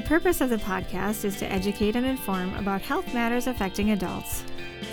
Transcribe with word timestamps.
The 0.00 0.06
purpose 0.06 0.40
of 0.40 0.48
the 0.48 0.56
podcast 0.56 1.26
is 1.26 1.36
to 1.40 1.52
educate 1.52 1.94
and 1.94 2.06
inform 2.06 2.54
about 2.54 2.80
health 2.80 3.12
matters 3.12 3.46
affecting 3.46 3.90
adults. 3.90 4.42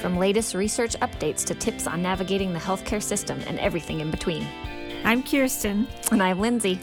From 0.01 0.17
latest 0.17 0.53
research 0.53 0.97
updates 0.97 1.45
to 1.45 1.55
tips 1.55 1.87
on 1.87 2.01
navigating 2.01 2.51
the 2.51 2.59
healthcare 2.59 3.01
system 3.01 3.39
and 3.47 3.57
everything 3.57 4.01
in 4.01 4.11
between. 4.11 4.45
I'm 5.05 5.23
Kirsten. 5.23 5.87
And 6.11 6.21
I'm 6.21 6.41
Lindsay. 6.41 6.77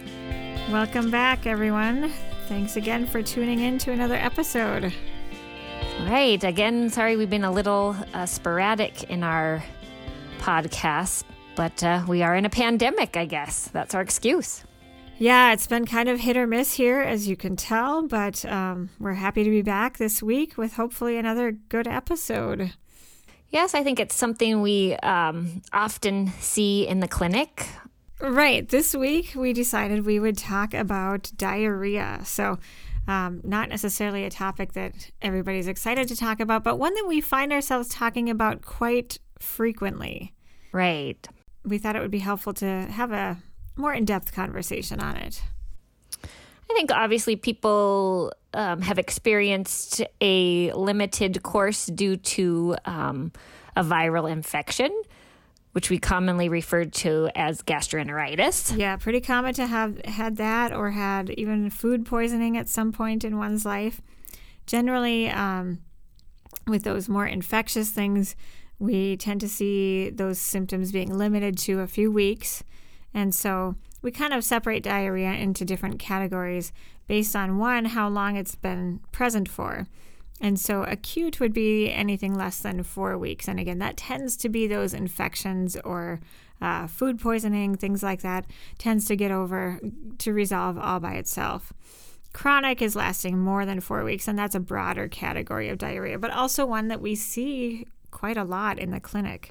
Welcome 0.72 1.10
back, 1.10 1.46
everyone. 1.46 2.10
Thanks 2.48 2.76
again 2.76 3.06
for 3.06 3.22
tuning 3.22 3.60
in 3.60 3.76
to 3.80 3.92
another 3.92 4.16
episode. 4.16 4.90
Right. 6.04 6.42
Again, 6.42 6.88
sorry 6.88 7.18
we've 7.18 7.28
been 7.28 7.44
a 7.44 7.52
little 7.52 7.94
uh, 8.14 8.24
sporadic 8.24 9.02
in 9.10 9.22
our 9.22 9.62
podcast, 10.38 11.24
but 11.56 11.84
uh, 11.84 12.02
we 12.08 12.22
are 12.22 12.34
in 12.34 12.46
a 12.46 12.50
pandemic, 12.50 13.18
I 13.18 13.26
guess. 13.26 13.68
That's 13.68 13.94
our 13.94 14.00
excuse. 14.00 14.64
Yeah, 15.18 15.52
it's 15.52 15.68
been 15.68 15.86
kind 15.86 16.08
of 16.08 16.20
hit 16.20 16.36
or 16.36 16.46
miss 16.46 16.74
here, 16.74 17.00
as 17.00 17.28
you 17.28 17.36
can 17.36 17.54
tell, 17.54 18.06
but 18.06 18.44
um, 18.46 18.90
we're 18.98 19.14
happy 19.14 19.44
to 19.44 19.50
be 19.50 19.62
back 19.62 19.96
this 19.96 20.22
week 20.22 20.58
with 20.58 20.74
hopefully 20.74 21.16
another 21.16 21.52
good 21.52 21.86
episode. 21.86 22.72
Yes, 23.48 23.74
I 23.74 23.84
think 23.84 24.00
it's 24.00 24.16
something 24.16 24.60
we 24.60 24.96
um, 24.96 25.62
often 25.72 26.32
see 26.40 26.88
in 26.88 26.98
the 26.98 27.06
clinic. 27.06 27.68
Right. 28.20 28.68
This 28.68 28.94
week, 28.94 29.34
we 29.36 29.52
decided 29.52 30.04
we 30.04 30.18
would 30.18 30.36
talk 30.36 30.74
about 30.74 31.30
diarrhea. 31.36 32.22
So, 32.24 32.58
um, 33.06 33.40
not 33.44 33.68
necessarily 33.68 34.24
a 34.24 34.30
topic 34.30 34.72
that 34.72 35.12
everybody's 35.22 35.68
excited 35.68 36.08
to 36.08 36.16
talk 36.16 36.40
about, 36.40 36.64
but 36.64 36.78
one 36.78 36.94
that 36.94 37.06
we 37.06 37.20
find 37.20 37.52
ourselves 37.52 37.88
talking 37.88 38.28
about 38.28 38.62
quite 38.62 39.18
frequently. 39.38 40.32
Right. 40.72 41.24
We 41.64 41.78
thought 41.78 41.94
it 41.94 42.02
would 42.02 42.10
be 42.10 42.18
helpful 42.18 42.54
to 42.54 42.66
have 42.66 43.12
a 43.12 43.38
more 43.76 43.92
in 43.92 44.04
depth 44.04 44.32
conversation 44.32 45.00
on 45.00 45.16
it? 45.16 45.42
I 46.22 46.74
think 46.74 46.90
obviously 46.90 47.36
people 47.36 48.32
um, 48.54 48.80
have 48.82 48.98
experienced 48.98 50.02
a 50.20 50.72
limited 50.72 51.42
course 51.42 51.86
due 51.86 52.16
to 52.16 52.76
um, 52.84 53.32
a 53.76 53.84
viral 53.84 54.30
infection, 54.30 54.90
which 55.72 55.90
we 55.90 55.98
commonly 55.98 56.48
refer 56.48 56.84
to 56.84 57.28
as 57.34 57.62
gastroenteritis. 57.62 58.76
Yeah, 58.78 58.96
pretty 58.96 59.20
common 59.20 59.54
to 59.54 59.66
have 59.66 60.04
had 60.04 60.36
that 60.36 60.72
or 60.72 60.92
had 60.92 61.30
even 61.30 61.68
food 61.70 62.06
poisoning 62.06 62.56
at 62.56 62.68
some 62.68 62.92
point 62.92 63.24
in 63.24 63.36
one's 63.36 63.64
life. 63.64 64.00
Generally, 64.66 65.30
um, 65.30 65.80
with 66.66 66.84
those 66.84 67.08
more 67.08 67.26
infectious 67.26 67.90
things, 67.90 68.36
we 68.78 69.16
tend 69.16 69.40
to 69.42 69.48
see 69.48 70.10
those 70.10 70.38
symptoms 70.38 70.92
being 70.92 71.16
limited 71.16 71.58
to 71.58 71.80
a 71.80 71.86
few 71.86 72.10
weeks. 72.10 72.64
And 73.14 73.34
so 73.34 73.76
we 74.02 74.10
kind 74.10 74.34
of 74.34 74.44
separate 74.44 74.82
diarrhea 74.82 75.32
into 75.32 75.64
different 75.64 75.98
categories 75.98 76.72
based 77.06 77.36
on 77.36 77.58
one, 77.58 77.86
how 77.86 78.08
long 78.08 78.36
it's 78.36 78.56
been 78.56 79.00
present 79.12 79.48
for. 79.48 79.86
And 80.40 80.58
so 80.58 80.82
acute 80.82 81.38
would 81.40 81.52
be 81.52 81.90
anything 81.90 82.34
less 82.34 82.58
than 82.58 82.82
four 82.82 83.16
weeks. 83.16 83.46
And 83.46 83.60
again, 83.60 83.78
that 83.78 83.96
tends 83.96 84.36
to 84.38 84.48
be 84.48 84.66
those 84.66 84.92
infections 84.92 85.76
or 85.84 86.20
uh, 86.60 86.86
food 86.86 87.20
poisoning, 87.20 87.76
things 87.76 88.02
like 88.02 88.22
that, 88.22 88.46
tends 88.78 89.06
to 89.06 89.16
get 89.16 89.30
over 89.30 89.80
to 90.18 90.32
resolve 90.32 90.76
all 90.76 91.00
by 91.00 91.14
itself. 91.14 91.72
Chronic 92.32 92.82
is 92.82 92.96
lasting 92.96 93.38
more 93.38 93.64
than 93.64 93.80
four 93.80 94.02
weeks, 94.02 94.26
and 94.26 94.36
that's 94.36 94.56
a 94.56 94.60
broader 94.60 95.06
category 95.06 95.68
of 95.68 95.78
diarrhea, 95.78 96.18
but 96.18 96.32
also 96.32 96.66
one 96.66 96.88
that 96.88 97.00
we 97.00 97.14
see 97.14 97.86
quite 98.10 98.36
a 98.36 98.44
lot 98.44 98.78
in 98.78 98.90
the 98.90 99.00
clinic. 99.00 99.50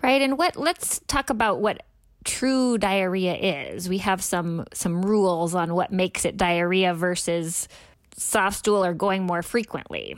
Right. 0.00 0.22
And 0.22 0.38
what 0.38 0.56
let's 0.56 1.00
talk 1.08 1.28
about 1.28 1.60
what 1.60 1.82
true 2.28 2.78
diarrhea 2.78 3.34
is. 3.34 3.88
We 3.88 3.98
have 3.98 4.22
some 4.22 4.66
some 4.72 5.02
rules 5.02 5.54
on 5.54 5.74
what 5.74 5.90
makes 5.90 6.24
it 6.24 6.36
diarrhea 6.36 6.94
versus 6.94 7.68
soft 8.16 8.58
stool 8.58 8.84
or 8.84 8.94
going 8.94 9.24
more 9.24 9.42
frequently. 9.42 10.14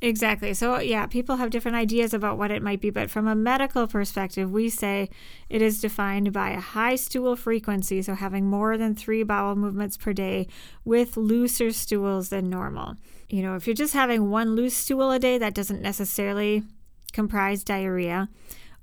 Exactly. 0.00 0.52
So, 0.52 0.80
yeah, 0.80 1.06
people 1.06 1.36
have 1.36 1.48
different 1.50 1.78
ideas 1.78 2.12
about 2.12 2.36
what 2.36 2.50
it 2.50 2.62
might 2.62 2.80
be, 2.80 2.90
but 2.90 3.10
from 3.10 3.26
a 3.26 3.34
medical 3.34 3.86
perspective, 3.86 4.50
we 4.50 4.68
say 4.68 5.08
it 5.48 5.62
is 5.62 5.80
defined 5.80 6.30
by 6.30 6.50
a 6.50 6.60
high 6.60 6.96
stool 6.96 7.36
frequency, 7.36 8.02
so 8.02 8.14
having 8.14 8.44
more 8.44 8.76
than 8.76 8.94
three 8.94 9.22
bowel 9.22 9.56
movements 9.56 9.96
per 9.96 10.12
day 10.12 10.46
with 10.84 11.16
looser 11.16 11.70
stools 11.70 12.28
than 12.28 12.50
normal. 12.50 12.96
You 13.30 13.42
know, 13.42 13.56
if 13.56 13.66
you're 13.66 13.74
just 13.74 13.94
having 13.94 14.30
one 14.30 14.54
loose 14.54 14.74
stool 14.76 15.10
a 15.10 15.18
day, 15.18 15.38
that 15.38 15.54
doesn't 15.54 15.80
necessarily 15.80 16.64
comprise 17.12 17.64
diarrhea. 17.64 18.28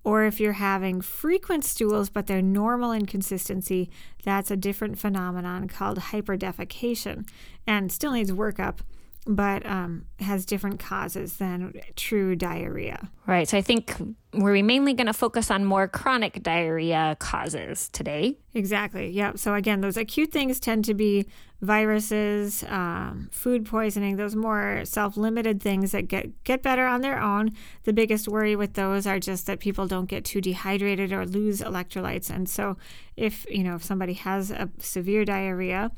Or 0.03 0.25
if 0.25 0.39
you're 0.39 0.53
having 0.53 1.01
frequent 1.01 1.63
stools, 1.63 2.09
but 2.09 2.27
they're 2.27 2.41
normal 2.41 2.91
in 2.91 3.05
consistency, 3.05 3.89
that's 4.23 4.49
a 4.49 4.57
different 4.57 4.97
phenomenon 4.97 5.67
called 5.67 5.99
hyperdefecation 5.99 7.27
and 7.67 7.91
still 7.91 8.13
needs 8.13 8.31
workup 8.31 8.77
but 9.27 9.63
um, 9.65 10.05
has 10.19 10.45
different 10.45 10.79
causes 10.79 11.37
than 11.37 11.73
true 11.95 12.35
diarrhea. 12.35 13.09
Right. 13.27 13.47
So 13.47 13.57
I 13.57 13.61
think 13.61 13.95
we're 14.33 14.63
mainly 14.63 14.93
going 14.93 15.07
to 15.07 15.13
focus 15.13 15.51
on 15.51 15.63
more 15.63 15.87
chronic 15.87 16.41
diarrhea 16.41 17.17
causes 17.19 17.89
today. 17.89 18.39
Exactly. 18.53 19.11
Yep. 19.11 19.37
So 19.37 19.53
again, 19.53 19.81
those 19.81 19.95
acute 19.95 20.31
things 20.31 20.59
tend 20.59 20.85
to 20.85 20.95
be 20.95 21.27
viruses, 21.61 22.63
um, 22.63 23.29
food 23.31 23.65
poisoning, 23.65 24.15
those 24.17 24.35
more 24.35 24.81
self-limited 24.85 25.61
things 25.61 25.91
that 25.91 26.07
get 26.07 26.43
get 26.43 26.63
better 26.63 26.87
on 26.87 27.01
their 27.01 27.21
own. 27.21 27.51
The 27.83 27.93
biggest 27.93 28.27
worry 28.27 28.55
with 28.55 28.73
those 28.73 29.05
are 29.05 29.19
just 29.19 29.45
that 29.45 29.59
people 29.59 29.85
don't 29.85 30.07
get 30.07 30.25
too 30.25 30.41
dehydrated 30.41 31.13
or 31.13 31.27
lose 31.27 31.61
electrolytes. 31.61 32.31
And 32.31 32.49
so, 32.49 32.77
if 33.15 33.45
you 33.51 33.63
know 33.63 33.75
if 33.75 33.83
somebody 33.83 34.13
has 34.13 34.49
a 34.49 34.69
severe 34.79 35.23
diarrhea 35.23 35.91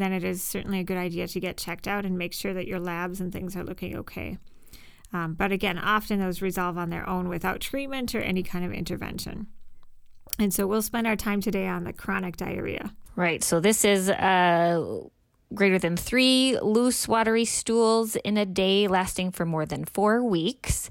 then 0.00 0.12
it 0.12 0.24
is 0.24 0.42
certainly 0.42 0.80
a 0.80 0.84
good 0.84 0.98
idea 0.98 1.26
to 1.26 1.40
get 1.40 1.56
checked 1.56 1.88
out 1.88 2.04
and 2.04 2.18
make 2.18 2.32
sure 2.32 2.52
that 2.54 2.66
your 2.66 2.78
labs 2.80 3.20
and 3.20 3.32
things 3.32 3.56
are 3.56 3.64
looking 3.64 3.96
okay. 3.96 4.38
Um, 5.12 5.34
but 5.34 5.52
again, 5.52 5.78
often 5.78 6.20
those 6.20 6.42
resolve 6.42 6.76
on 6.76 6.90
their 6.90 7.08
own 7.08 7.28
without 7.28 7.60
treatment 7.60 8.14
or 8.14 8.20
any 8.20 8.42
kind 8.42 8.64
of 8.64 8.72
intervention. 8.72 9.46
And 10.38 10.52
so 10.52 10.66
we'll 10.66 10.82
spend 10.82 11.06
our 11.06 11.16
time 11.16 11.40
today 11.40 11.66
on 11.66 11.84
the 11.84 11.92
chronic 11.92 12.36
diarrhea. 12.36 12.92
Right. 13.14 13.42
So 13.42 13.60
this 13.60 13.84
is 13.84 14.10
uh, 14.10 15.00
greater 15.54 15.78
than 15.78 15.96
three 15.96 16.58
loose, 16.60 17.08
watery 17.08 17.44
stools 17.44 18.16
in 18.16 18.36
a 18.36 18.44
day, 18.44 18.88
lasting 18.88 19.30
for 19.30 19.46
more 19.46 19.64
than 19.64 19.84
four 19.84 20.22
weeks. 20.22 20.90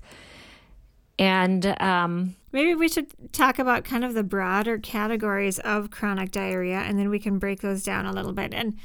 And 1.17 1.81
um, 1.81 2.35
maybe 2.51 2.75
we 2.75 2.89
should 2.89 3.07
talk 3.31 3.59
about 3.59 3.85
kind 3.85 4.03
of 4.03 4.13
the 4.13 4.23
broader 4.23 4.77
categories 4.77 5.59
of 5.59 5.91
chronic 5.91 6.31
diarrhea, 6.31 6.79
and 6.79 6.99
then 6.99 7.09
we 7.09 7.19
can 7.19 7.39
break 7.39 7.61
those 7.61 7.83
down 7.83 8.05
a 8.05 8.11
little 8.11 8.33
bit. 8.33 8.53
And 8.53 8.77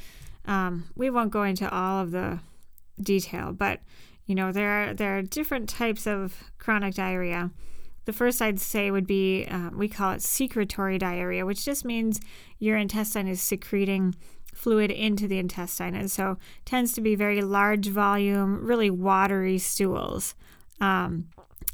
um, 0.46 0.88
we 0.94 1.10
won't 1.10 1.32
go 1.32 1.42
into 1.42 1.68
all 1.68 2.02
of 2.02 2.12
the 2.12 2.40
detail, 3.00 3.52
but 3.52 3.80
you 4.26 4.34
know 4.34 4.52
there 4.52 4.70
are 4.70 4.94
there 4.94 5.18
are 5.18 5.22
different 5.22 5.68
types 5.68 6.06
of 6.06 6.36
chronic 6.58 6.94
diarrhea. 6.94 7.50
The 8.04 8.12
first 8.12 8.40
I'd 8.40 8.60
say 8.60 8.90
would 8.90 9.06
be 9.06 9.46
uh, 9.46 9.70
we 9.72 9.88
call 9.88 10.12
it 10.12 10.22
secretory 10.22 10.98
diarrhea, 10.98 11.44
which 11.46 11.64
just 11.64 11.84
means 11.84 12.20
your 12.58 12.76
intestine 12.76 13.28
is 13.28 13.40
secreting 13.40 14.14
fluid 14.54 14.90
into 14.90 15.26
the 15.26 15.38
intestine, 15.38 15.94
and 15.94 16.10
so 16.10 16.38
tends 16.64 16.92
to 16.92 17.00
be 17.00 17.14
very 17.14 17.42
large 17.42 17.88
volume, 17.88 18.64
really 18.64 18.90
watery 18.90 19.58
stools. 19.58 20.34
Um, 20.80 21.28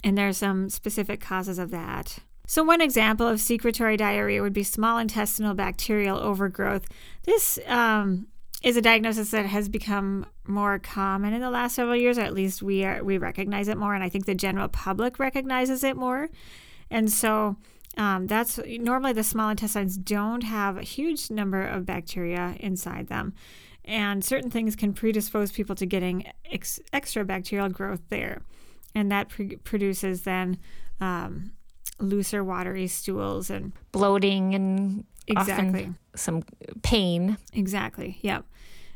and 0.05 0.17
there 0.17 0.29
are 0.29 0.33
some 0.33 0.71
specific 0.71 1.21
causes 1.21 1.59
of 1.59 1.71
that. 1.71 2.19
So, 2.47 2.63
one 2.63 2.81
example 2.81 3.27
of 3.27 3.41
secretory 3.41 3.97
diarrhea 3.97 4.41
would 4.41 4.53
be 4.53 4.63
small 4.63 4.99
intestinal 4.99 5.55
bacterial 5.55 6.19
overgrowth. 6.19 6.87
This 7.25 7.59
um, 7.67 8.29
is 8.63 8.77
a 8.77 8.83
diagnosis 8.83 9.33
that 9.33 9.47
has 9.47 9.69
become 9.69 10.27
more 10.47 10.79
common 10.79 11.33
in 11.33 11.41
the 11.41 11.51
last 11.51 11.75
several 11.75 11.97
years, 11.97 12.19
or 12.19 12.23
at 12.23 12.35
least 12.35 12.63
we 12.63 12.85
are 12.85 13.03
we 13.03 13.19
recognize 13.19 13.67
it 13.67 13.77
more, 13.77 13.95
and 13.95 14.05
I 14.05 14.09
think 14.09 14.27
the 14.27 14.35
general 14.35 14.69
public 14.69 15.19
recognizes 15.19 15.83
it 15.83 15.97
more. 15.97 16.29
And 16.89 17.11
so, 17.11 17.57
um, 17.97 18.29
that's 18.29 18.61
normally 18.65 19.13
the 19.13 19.25
small 19.25 19.49
intestines 19.49 19.97
don't 19.97 20.45
have 20.45 20.77
a 20.77 20.83
huge 20.83 21.33
number 21.33 21.63
of 21.63 21.85
bacteria 21.85 22.55
inside 22.61 23.09
them, 23.09 23.35
and 23.85 24.25
certain 24.25 24.53
things 24.53 24.77
can 24.77 24.93
predispose 24.93 25.51
people 25.51 25.75
to 25.75 25.85
getting 25.85 26.31
ex- 26.45 26.79
extra 26.93 27.25
bacterial 27.25 27.69
growth 27.69 28.03
there 28.09 28.43
and 28.95 29.11
that 29.11 29.29
pr- 29.29 29.57
produces 29.65 30.23
then 30.23 30.59
um, 31.01 31.53
looser, 31.99 32.43
watery 32.45 32.87
stools 32.87 33.51
and 33.51 33.73
bloating 33.93 34.55
and 34.55 35.05
exactly 35.27 35.93
some 36.15 36.43
pain. 36.83 37.37
Exactly. 37.53 38.19
Yep. 38.23 38.45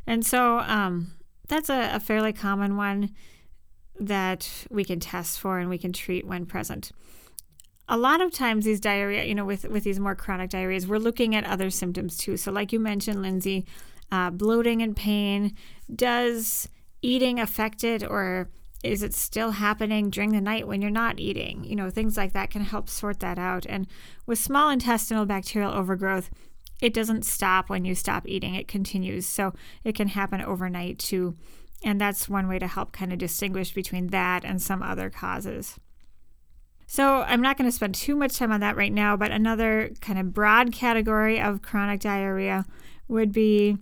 And 0.07 0.25
so 0.25 0.59
um, 0.61 1.13
that's 1.49 1.69
a, 1.69 1.91
a 1.95 2.01
fairly 2.01 2.33
common 2.33 2.77
one 2.77 3.11
that 3.99 4.67
we 4.71 4.85
can 4.85 4.99
test 4.99 5.39
for 5.39 5.59
and 5.59 5.69
we 5.69 5.79
can 5.79 5.93
treat 5.93 6.27
when 6.27 6.47
present. 6.47 6.91
A 7.89 7.97
lot 7.97 8.21
of 8.21 8.33
times, 8.33 8.65
these 8.65 8.81
diarrhea, 8.81 9.25
you 9.25 9.35
know, 9.35 9.45
with, 9.45 9.69
with 9.69 9.83
these 9.83 9.99
more 9.99 10.15
chronic 10.15 10.51
diarrheas, 10.51 10.87
we're 10.87 10.99
looking 10.99 11.35
at 11.35 11.45
other 11.45 11.71
symptoms 11.71 12.17
too. 12.17 12.37
So, 12.37 12.53
like 12.53 12.73
you 12.73 12.79
mentioned, 12.79 13.21
Lindsay, 13.21 13.67
uh, 14.13 14.31
bloating 14.31 14.81
and 14.81 14.97
pain. 14.97 15.57
Does 15.93 16.69
eating 17.03 17.41
affect 17.41 17.83
it, 17.83 18.05
or 18.05 18.49
is 18.83 19.03
it 19.03 19.15
still 19.15 19.53
happening 19.53 20.11
during 20.11 20.33
the 20.33 20.41
night 20.41 20.67
when 20.67 20.81
you're 20.81 20.91
not 20.91 21.21
eating? 21.21 21.65
You 21.65 21.77
know, 21.77 21.91
things 21.91 22.17
like 22.17 22.33
that 22.33 22.51
can 22.51 22.63
help 22.63 22.89
sort 22.89 23.21
that 23.21 23.39
out. 23.39 23.67
And 23.69 23.87
with 24.27 24.39
small 24.39 24.71
intestinal 24.71 25.27
bacterial 25.27 25.73
overgrowth, 25.73 26.31
it 26.81 26.95
doesn't 26.95 27.27
stop 27.27 27.69
when 27.69 27.85
you 27.85 27.95
stop 27.95 28.27
eating, 28.27 28.55
it 28.55 28.69
continues. 28.69 29.27
So, 29.27 29.53
it 29.85 29.95
can 29.95 30.09
happen 30.09 30.41
overnight 30.41 30.99
too. 30.99 31.37
And 31.83 32.01
that's 32.01 32.29
one 32.29 32.49
way 32.49 32.59
to 32.59 32.67
help 32.67 32.93
kind 32.93 33.13
of 33.13 33.19
distinguish 33.19 33.73
between 33.73 34.09
that 34.09 34.45
and 34.45 34.61
some 34.61 34.83
other 34.83 35.11
causes. 35.11 35.79
So 36.87 37.23
I'm 37.23 37.41
not 37.41 37.57
going 37.57 37.71
to 37.71 37.75
spend 37.75 37.95
too 37.95 38.17
much 38.17 38.37
time 38.37 38.51
on 38.51 38.59
that 38.61 38.77
right 38.77 38.93
now, 38.93 39.17
but 39.17 39.31
another 39.31 39.93
kind 40.01 40.19
of 40.19 40.35
broad 40.35 40.73
category 40.73 41.41
of 41.41 41.63
chronic 41.63 42.01
diarrhea 42.01 42.65
would 43.07 43.31
be 43.31 43.79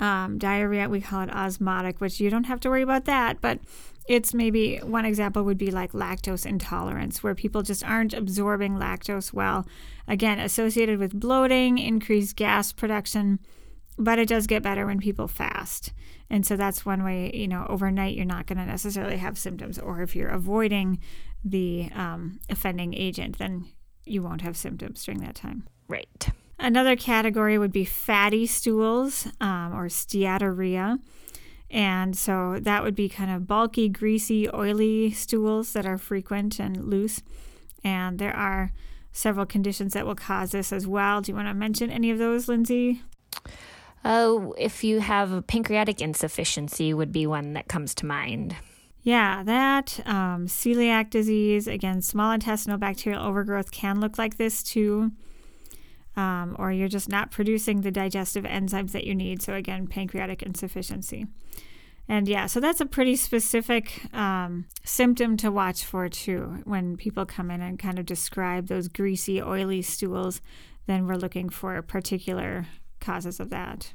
um, 0.00 0.38
diarrhea. 0.38 0.88
We 0.88 1.00
call 1.00 1.22
it 1.22 1.34
osmotic, 1.34 2.00
which 2.00 2.20
you 2.20 2.30
don't 2.30 2.44
have 2.44 2.60
to 2.60 2.70
worry 2.70 2.82
about 2.82 3.04
that, 3.04 3.40
but 3.40 3.60
it's 4.06 4.34
maybe 4.34 4.78
one 4.78 5.04
example 5.04 5.44
would 5.44 5.58
be 5.58 5.70
like 5.70 5.92
lactose 5.92 6.44
intolerance, 6.44 7.22
where 7.22 7.34
people 7.34 7.62
just 7.62 7.84
aren't 7.84 8.12
absorbing 8.12 8.74
lactose 8.74 9.32
well. 9.32 9.66
Again, 10.06 10.38
associated 10.38 10.98
with 10.98 11.18
bloating, 11.18 11.78
increased 11.78 12.36
gas 12.36 12.72
production, 12.72 13.38
but 13.96 14.18
it 14.18 14.28
does 14.28 14.46
get 14.46 14.62
better 14.62 14.86
when 14.86 14.98
people 14.98 15.28
fast. 15.28 15.92
And 16.28 16.44
so 16.44 16.56
that's 16.56 16.84
one 16.84 17.04
way, 17.04 17.30
you 17.32 17.48
know, 17.48 17.66
overnight 17.68 18.16
you're 18.16 18.24
not 18.24 18.46
going 18.46 18.58
to 18.58 18.66
necessarily 18.66 19.18
have 19.18 19.38
symptoms. 19.38 19.78
Or 19.78 20.02
if 20.02 20.16
you're 20.16 20.28
avoiding 20.28 20.98
the 21.44 21.90
um, 21.94 22.40
offending 22.50 22.94
agent, 22.94 23.38
then 23.38 23.66
you 24.04 24.22
won't 24.22 24.42
have 24.42 24.56
symptoms 24.56 25.04
during 25.04 25.20
that 25.20 25.34
time. 25.34 25.66
Right. 25.88 26.28
Another 26.64 26.96
category 26.96 27.58
would 27.58 27.72
be 27.72 27.84
fatty 27.84 28.46
stools 28.46 29.28
um, 29.38 29.74
or 29.74 29.88
steatorrhea. 29.88 30.98
And 31.70 32.16
so 32.16 32.58
that 32.58 32.82
would 32.82 32.94
be 32.94 33.06
kind 33.06 33.30
of 33.30 33.46
bulky, 33.46 33.90
greasy, 33.90 34.48
oily 34.48 35.10
stools 35.10 35.74
that 35.74 35.84
are 35.84 35.98
frequent 35.98 36.58
and 36.58 36.88
loose. 36.88 37.20
And 37.84 38.18
there 38.18 38.34
are 38.34 38.72
several 39.12 39.44
conditions 39.44 39.92
that 39.92 40.06
will 40.06 40.14
cause 40.14 40.52
this 40.52 40.72
as 40.72 40.86
well. 40.86 41.20
Do 41.20 41.32
you 41.32 41.36
want 41.36 41.48
to 41.48 41.54
mention 41.54 41.90
any 41.90 42.10
of 42.10 42.16
those, 42.16 42.48
Lindsay? 42.48 43.02
Oh, 44.02 44.54
if 44.56 44.82
you 44.82 45.00
have 45.00 45.46
pancreatic 45.46 46.00
insufficiency, 46.00 46.94
would 46.94 47.12
be 47.12 47.26
one 47.26 47.52
that 47.52 47.68
comes 47.68 47.94
to 47.96 48.06
mind. 48.06 48.56
Yeah, 49.02 49.42
that 49.42 50.00
um, 50.06 50.46
celiac 50.46 51.10
disease, 51.10 51.66
again, 51.66 52.00
small 52.00 52.32
intestinal 52.32 52.78
bacterial 52.78 53.22
overgrowth 53.22 53.70
can 53.70 54.00
look 54.00 54.16
like 54.16 54.38
this 54.38 54.62
too. 54.62 55.12
Um, 56.16 56.54
or 56.58 56.70
you're 56.70 56.88
just 56.88 57.08
not 57.08 57.32
producing 57.32 57.80
the 57.80 57.90
digestive 57.90 58.44
enzymes 58.44 58.92
that 58.92 59.04
you 59.04 59.14
need. 59.14 59.42
So, 59.42 59.54
again, 59.54 59.88
pancreatic 59.88 60.42
insufficiency. 60.42 61.26
And 62.08 62.28
yeah, 62.28 62.46
so 62.46 62.60
that's 62.60 62.80
a 62.80 62.86
pretty 62.86 63.16
specific 63.16 64.02
um, 64.14 64.66
symptom 64.84 65.36
to 65.38 65.50
watch 65.50 65.84
for 65.84 66.08
too. 66.08 66.60
When 66.64 66.96
people 66.96 67.24
come 67.24 67.50
in 67.50 67.62
and 67.62 67.78
kind 67.78 67.98
of 67.98 68.06
describe 68.06 68.68
those 68.68 68.88
greasy, 68.88 69.40
oily 69.40 69.82
stools, 69.82 70.40
then 70.86 71.06
we're 71.06 71.14
looking 71.14 71.48
for 71.48 71.80
particular 71.82 72.66
causes 73.00 73.40
of 73.40 73.50
that. 73.50 73.94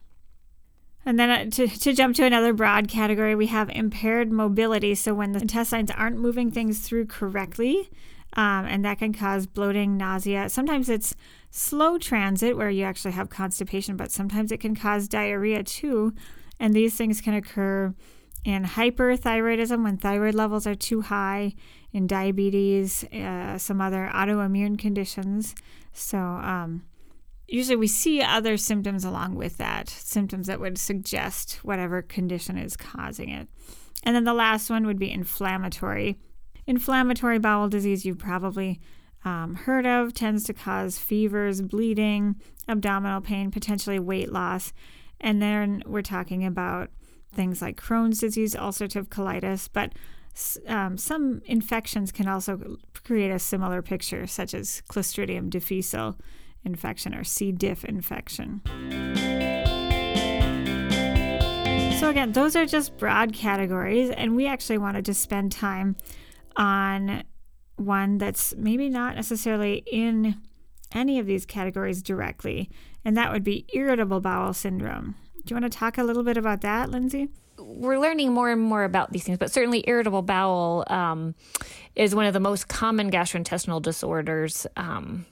And 1.05 1.19
then 1.19 1.29
uh, 1.29 1.49
to, 1.51 1.67
to 1.67 1.93
jump 1.93 2.15
to 2.17 2.25
another 2.25 2.51
broad 2.51 2.87
category, 2.87 3.35
we 3.35 3.47
have 3.47 3.69
impaired 3.69 4.31
mobility. 4.31 4.95
So 4.95 5.13
when 5.13 5.31
the 5.31 5.41
intestines 5.41 5.91
aren't 5.91 6.17
moving 6.17 6.51
things 6.51 6.79
through 6.79 7.05
correctly, 7.05 7.89
um, 8.33 8.65
and 8.65 8.85
that 8.85 8.99
can 8.99 9.13
cause 9.13 9.47
bloating, 9.47 9.97
nausea. 9.97 10.49
Sometimes 10.49 10.89
it's 10.89 11.15
slow 11.49 11.97
transit 11.97 12.55
where 12.55 12.69
you 12.69 12.83
actually 12.83 13.11
have 13.13 13.29
constipation, 13.29 13.97
but 13.97 14.11
sometimes 14.11 14.51
it 14.51 14.59
can 14.59 14.75
cause 14.75 15.07
diarrhea 15.07 15.63
too. 15.63 16.13
And 16.59 16.73
these 16.73 16.95
things 16.95 17.21
can 17.21 17.33
occur 17.33 17.93
in 18.45 18.63
hyperthyroidism 18.63 19.83
when 19.83 19.97
thyroid 19.97 20.35
levels 20.35 20.67
are 20.67 20.75
too 20.75 21.01
high, 21.01 21.53
in 21.91 22.05
diabetes, 22.07 23.03
uh, 23.05 23.57
some 23.57 23.81
other 23.81 24.09
autoimmune 24.13 24.77
conditions. 24.77 25.55
So, 25.91 26.17
um, 26.17 26.83
usually 27.47 27.75
we 27.75 27.87
see 27.87 28.21
other 28.21 28.57
symptoms 28.57 29.03
along 29.03 29.35
with 29.35 29.57
that, 29.57 29.89
symptoms 29.89 30.47
that 30.47 30.59
would 30.59 30.77
suggest 30.77 31.59
whatever 31.63 32.01
condition 32.01 32.57
is 32.57 32.77
causing 32.77 33.29
it. 33.29 33.47
And 34.03 34.15
then 34.15 34.23
the 34.23 34.33
last 34.33 34.69
one 34.69 34.85
would 34.85 34.99
be 34.99 35.11
inflammatory. 35.11 36.19
Inflammatory 36.69 37.39
bowel 37.39 37.67
disease, 37.67 38.05
you've 38.05 38.19
probably 38.19 38.79
um, 39.25 39.55
heard 39.55 39.87
of, 39.87 40.13
tends 40.13 40.43
to 40.43 40.53
cause 40.53 40.99
fevers, 40.99 41.63
bleeding, 41.63 42.35
abdominal 42.67 43.21
pain, 43.21 43.49
potentially 43.49 43.97
weight 43.97 44.31
loss. 44.31 44.71
And 45.19 45.41
then 45.41 45.81
we're 45.87 46.03
talking 46.03 46.45
about 46.45 46.91
things 47.33 47.59
like 47.59 47.81
Crohn's 47.81 48.19
disease, 48.19 48.53
ulcerative 48.53 49.07
colitis, 49.07 49.67
but 49.73 49.93
um, 50.67 50.95
some 50.95 51.41
infections 51.47 52.11
can 52.11 52.27
also 52.27 52.77
create 53.03 53.31
a 53.31 53.39
similar 53.39 53.81
picture, 53.81 54.27
such 54.27 54.53
as 54.53 54.83
Clostridium 54.91 55.49
difficile 55.49 56.19
infection 56.63 57.15
or 57.15 57.23
C. 57.23 57.51
diff 57.51 57.83
infection. 57.83 58.61
So, 61.99 62.09
again, 62.11 62.33
those 62.33 62.55
are 62.55 62.67
just 62.67 62.95
broad 62.97 63.33
categories, 63.33 64.11
and 64.11 64.35
we 64.35 64.45
actually 64.45 64.77
wanted 64.77 65.03
to 65.05 65.15
spend 65.15 65.51
time 65.51 65.95
on 66.55 67.23
one 67.75 68.17
that's 68.17 68.55
maybe 68.55 68.89
not 68.89 69.15
necessarily 69.15 69.83
in 69.91 70.35
any 70.91 71.19
of 71.19 71.25
these 71.25 71.45
categories 71.45 72.01
directly, 72.01 72.69
and 73.05 73.15
that 73.15 73.31
would 73.31 73.43
be 73.43 73.65
irritable 73.73 74.19
bowel 74.19 74.53
syndrome. 74.53 75.15
Do 75.45 75.53
you 75.53 75.59
want 75.59 75.71
to 75.71 75.77
talk 75.77 75.97
a 75.97 76.03
little 76.03 76.23
bit 76.23 76.37
about 76.37 76.61
that, 76.61 76.89
Lindsay? 76.89 77.29
We're 77.57 77.99
learning 77.99 78.33
more 78.33 78.49
and 78.49 78.61
more 78.61 78.83
about 78.83 79.11
these 79.11 79.23
things, 79.23 79.37
but 79.37 79.51
certainly 79.51 79.83
irritable 79.87 80.21
bowel 80.21 80.85
um, 80.87 81.35
is 81.95 82.15
one 82.15 82.25
of 82.25 82.33
the 82.33 82.39
most 82.39 82.67
common 82.67 83.11
gastrointestinal 83.11 83.81
disorders. 83.81 84.65
Um, 84.75 85.25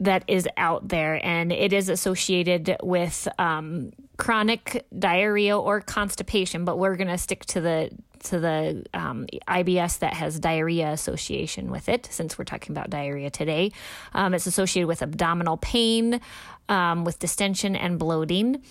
that 0.00 0.24
is 0.26 0.48
out 0.56 0.88
there, 0.88 1.24
and 1.24 1.52
it 1.52 1.72
is 1.72 1.90
associated 1.90 2.74
with 2.82 3.28
um, 3.38 3.90
chronic 4.16 4.86
diarrhea 4.98 5.56
or 5.56 5.82
constipation. 5.82 6.64
But 6.64 6.78
we're 6.78 6.96
going 6.96 7.08
to 7.08 7.18
stick 7.18 7.44
to 7.46 7.60
the 7.60 7.90
to 8.24 8.38
the 8.38 8.84
um, 8.94 9.26
IBS 9.48 9.98
that 10.00 10.14
has 10.14 10.38
diarrhea 10.38 10.90
association 10.90 11.70
with 11.70 11.88
it, 11.88 12.08
since 12.10 12.38
we're 12.38 12.44
talking 12.44 12.72
about 12.72 12.90
diarrhea 12.90 13.30
today. 13.30 13.72
Um, 14.12 14.34
it's 14.34 14.46
associated 14.46 14.86
with 14.86 15.02
abdominal 15.02 15.56
pain, 15.56 16.20
um, 16.68 17.04
with 17.04 17.18
distension 17.18 17.76
and 17.76 17.98
bloating, 17.98 18.62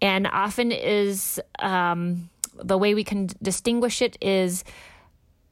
and 0.00 0.26
often 0.26 0.72
is 0.72 1.40
um, 1.58 2.28
the 2.54 2.78
way 2.78 2.94
we 2.94 3.04
can 3.04 3.28
distinguish 3.40 4.02
it 4.02 4.16
is 4.20 4.64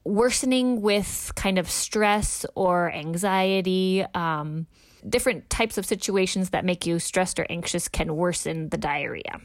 worsening 0.03 0.81
with 0.81 1.31
kind 1.35 1.57
of 1.57 1.69
stress 1.69 2.45
or 2.55 2.91
anxiety. 2.91 4.05
Um, 4.13 4.67
different 5.07 5.49
types 5.49 5.77
of 5.77 5.85
situations 5.85 6.51
that 6.51 6.63
make 6.65 6.85
you 6.85 6.99
stressed 6.99 7.39
or 7.39 7.47
anxious 7.49 7.87
can 7.87 8.15
worsen 8.15 8.69
the 8.69 8.77
diarrhea 8.77 9.39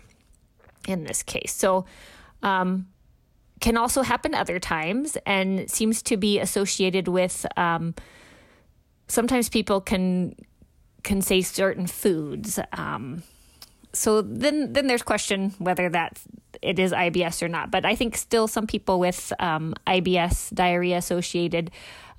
in 0.87 1.05
this 1.05 1.23
case. 1.23 1.53
So, 1.53 1.87
um, 2.43 2.87
can 3.61 3.77
also 3.77 4.03
happen 4.03 4.35
other 4.35 4.59
times 4.59 5.17
and 5.25 5.71
seems 5.71 6.03
to 6.03 6.17
be 6.17 6.39
associated 6.39 7.09
with 7.09 7.47
um, 7.57 7.95
sometimes 9.09 9.49
people 9.49 9.81
can 9.81 10.35
can 11.03 11.23
say 11.23 11.41
certain 11.41 11.87
foods. 11.87 12.59
Um, 12.73 13.23
so 13.93 14.21
then 14.23 14.73
then 14.73 14.87
there's 14.87 15.03
question 15.03 15.55
whether 15.59 15.89
that 15.89 16.21
it 16.63 16.79
is 16.79 16.93
IBS 16.93 17.43
or 17.43 17.49
not. 17.49 17.71
But 17.71 17.85
I 17.85 17.95
think 17.95 18.17
still 18.17 18.49
some 18.49 18.67
people 18.67 18.99
with 18.99 19.33
um, 19.39 19.75
IBS 19.87 20.53
diarrhea 20.55 20.99
associated 20.99 21.71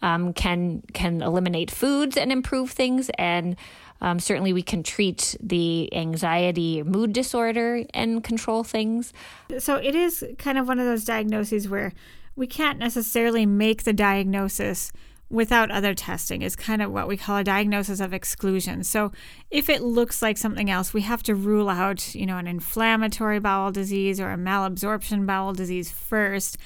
um, 0.02 0.34
can 0.34 0.84
can 0.94 1.22
eliminate 1.22 1.72
foods 1.72 2.18
and 2.18 2.32
improve 2.32 2.72
things 2.72 3.10
and 3.18 3.56
um, 4.02 4.20
certainly 4.20 4.54
we 4.54 4.62
can 4.62 4.84
treat 4.84 5.36
the 5.42 5.94
anxiety 5.94 6.84
mood 6.84 7.14
disorder 7.14 7.84
and 7.94 8.24
control 8.24 8.64
things 8.64 9.14
so 9.58 9.76
it 9.76 9.96
is 9.96 10.24
kind 10.38 10.58
of 10.58 10.68
one 10.68 10.80
of 10.80 10.86
those 10.86 11.04
diagnoses 11.04 11.68
where 11.68 11.94
we 12.36 12.48
can't 12.48 12.80
necessarily 12.80 13.46
make 13.46 13.84
the 13.84 13.94
diagnosis 13.94 14.92
without 15.30 15.70
other 15.72 15.94
testing 15.94 16.42
is 16.42 16.56
kind 16.56 16.82
of 16.82 16.92
what 16.92 17.08
we 17.08 17.18
call 17.18 17.38
a 17.38 17.44
diagnosis 17.44 18.00
of 18.00 18.14
exclusion. 18.14 18.84
So 18.84 19.12
if 19.52 19.70
it 19.70 19.82
looks 19.82 20.22
like 20.22 20.38
something 20.38 20.70
else, 20.70 20.94
we 20.94 21.02
have 21.02 21.22
to 21.24 21.36
rule 21.36 21.70
out, 21.70 22.16
you 22.16 22.26
know, 22.26 22.38
an 22.38 22.48
inflammatory 22.48 23.40
bowel 23.40 23.72
disease 23.72 24.20
or 24.22 24.32
a 24.32 24.38
malabsorption 24.38 25.26
bowel 25.26 25.54
disease 25.54 25.92
first 25.92 26.58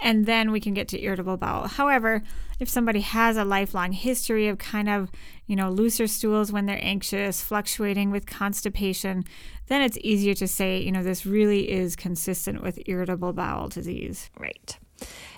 and 0.00 0.26
then 0.26 0.52
we 0.52 0.60
can 0.60 0.74
get 0.74 0.88
to 0.88 1.02
irritable 1.02 1.36
bowel. 1.36 1.66
However, 1.66 2.22
if 2.60 2.68
somebody 2.68 3.00
has 3.00 3.36
a 3.36 3.44
lifelong 3.44 3.92
history 3.92 4.48
of 4.48 4.58
kind 4.58 4.88
of, 4.88 5.10
you 5.46 5.56
know, 5.56 5.70
looser 5.70 6.06
stools 6.06 6.52
when 6.52 6.66
they're 6.66 6.78
anxious, 6.82 7.42
fluctuating 7.42 8.10
with 8.10 8.26
constipation, 8.26 9.24
then 9.66 9.82
it's 9.82 9.98
easier 10.02 10.34
to 10.34 10.48
say, 10.48 10.78
you 10.78 10.92
know, 10.92 11.02
this 11.02 11.26
really 11.26 11.70
is 11.70 11.96
consistent 11.96 12.62
with 12.62 12.78
irritable 12.86 13.32
bowel 13.32 13.68
disease. 13.68 14.30
Right. 14.38 14.78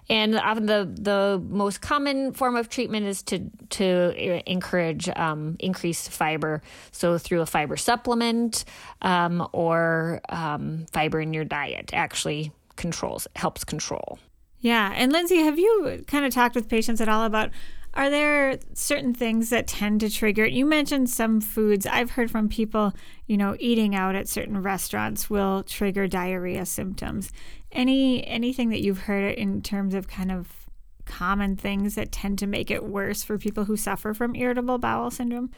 And 0.08 0.36
often 0.36 0.66
the 0.66 0.90
the 0.92 1.42
most 1.48 1.80
common 1.80 2.32
form 2.32 2.56
of 2.56 2.68
treatment 2.68 3.06
is 3.06 3.22
to 3.24 3.48
to 3.70 4.50
encourage 4.50 5.08
um, 5.10 5.56
increased 5.60 6.10
fiber. 6.10 6.62
So 6.90 7.18
through 7.18 7.42
a 7.42 7.46
fiber 7.46 7.76
supplement 7.76 8.64
um, 9.02 9.46
or 9.52 10.20
um, 10.28 10.86
fiber 10.92 11.20
in 11.20 11.32
your 11.32 11.44
diet 11.44 11.90
actually 11.92 12.50
controls 12.76 13.28
helps 13.36 13.62
control. 13.62 14.18
Yeah, 14.60 14.92
and 14.94 15.10
Lindsay, 15.10 15.38
have 15.38 15.58
you 15.58 16.04
kind 16.06 16.24
of 16.24 16.32
talked 16.32 16.54
with 16.54 16.68
patients 16.68 17.00
at 17.00 17.08
all 17.08 17.24
about 17.24 17.50
are 17.92 18.08
there 18.08 18.58
certain 18.72 19.14
things 19.14 19.50
that 19.50 19.66
tend 19.66 20.00
to 20.00 20.10
trigger 20.10 20.44
it? 20.44 20.52
You 20.52 20.64
mentioned 20.64 21.10
some 21.10 21.40
foods. 21.40 21.86
I've 21.86 22.12
heard 22.12 22.30
from 22.30 22.48
people, 22.48 22.92
you 23.26 23.36
know, 23.36 23.56
eating 23.58 23.96
out 23.96 24.14
at 24.14 24.28
certain 24.28 24.62
restaurants 24.62 25.28
will 25.28 25.64
trigger 25.64 26.06
diarrhea 26.06 26.66
symptoms. 26.66 27.32
Any 27.72 28.24
anything 28.26 28.68
that 28.70 28.82
you've 28.82 29.00
heard 29.00 29.34
in 29.34 29.60
terms 29.60 29.94
of 29.94 30.06
kind 30.06 30.30
of 30.30 30.66
common 31.04 31.56
things 31.56 31.96
that 31.96 32.12
tend 32.12 32.38
to 32.38 32.46
make 32.46 32.70
it 32.70 32.84
worse 32.84 33.24
for 33.24 33.38
people 33.38 33.64
who 33.64 33.76
suffer 33.76 34.14
from 34.14 34.36
irritable 34.36 34.78
bowel 34.78 35.10
syndrome? 35.10 35.50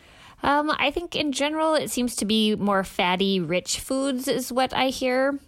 Um, 0.42 0.75
I 0.78 0.90
think 0.90 1.14
in 1.14 1.32
general, 1.32 1.75
it 1.75 1.90
seems 1.90 2.16
to 2.16 2.25
be 2.25 2.56
more 2.56 2.82
fatty, 2.82 3.40
rich 3.40 3.78
foods 3.78 4.26
is 4.26 4.50
what 4.50 4.73
I 4.73 4.88
hear 4.88 5.38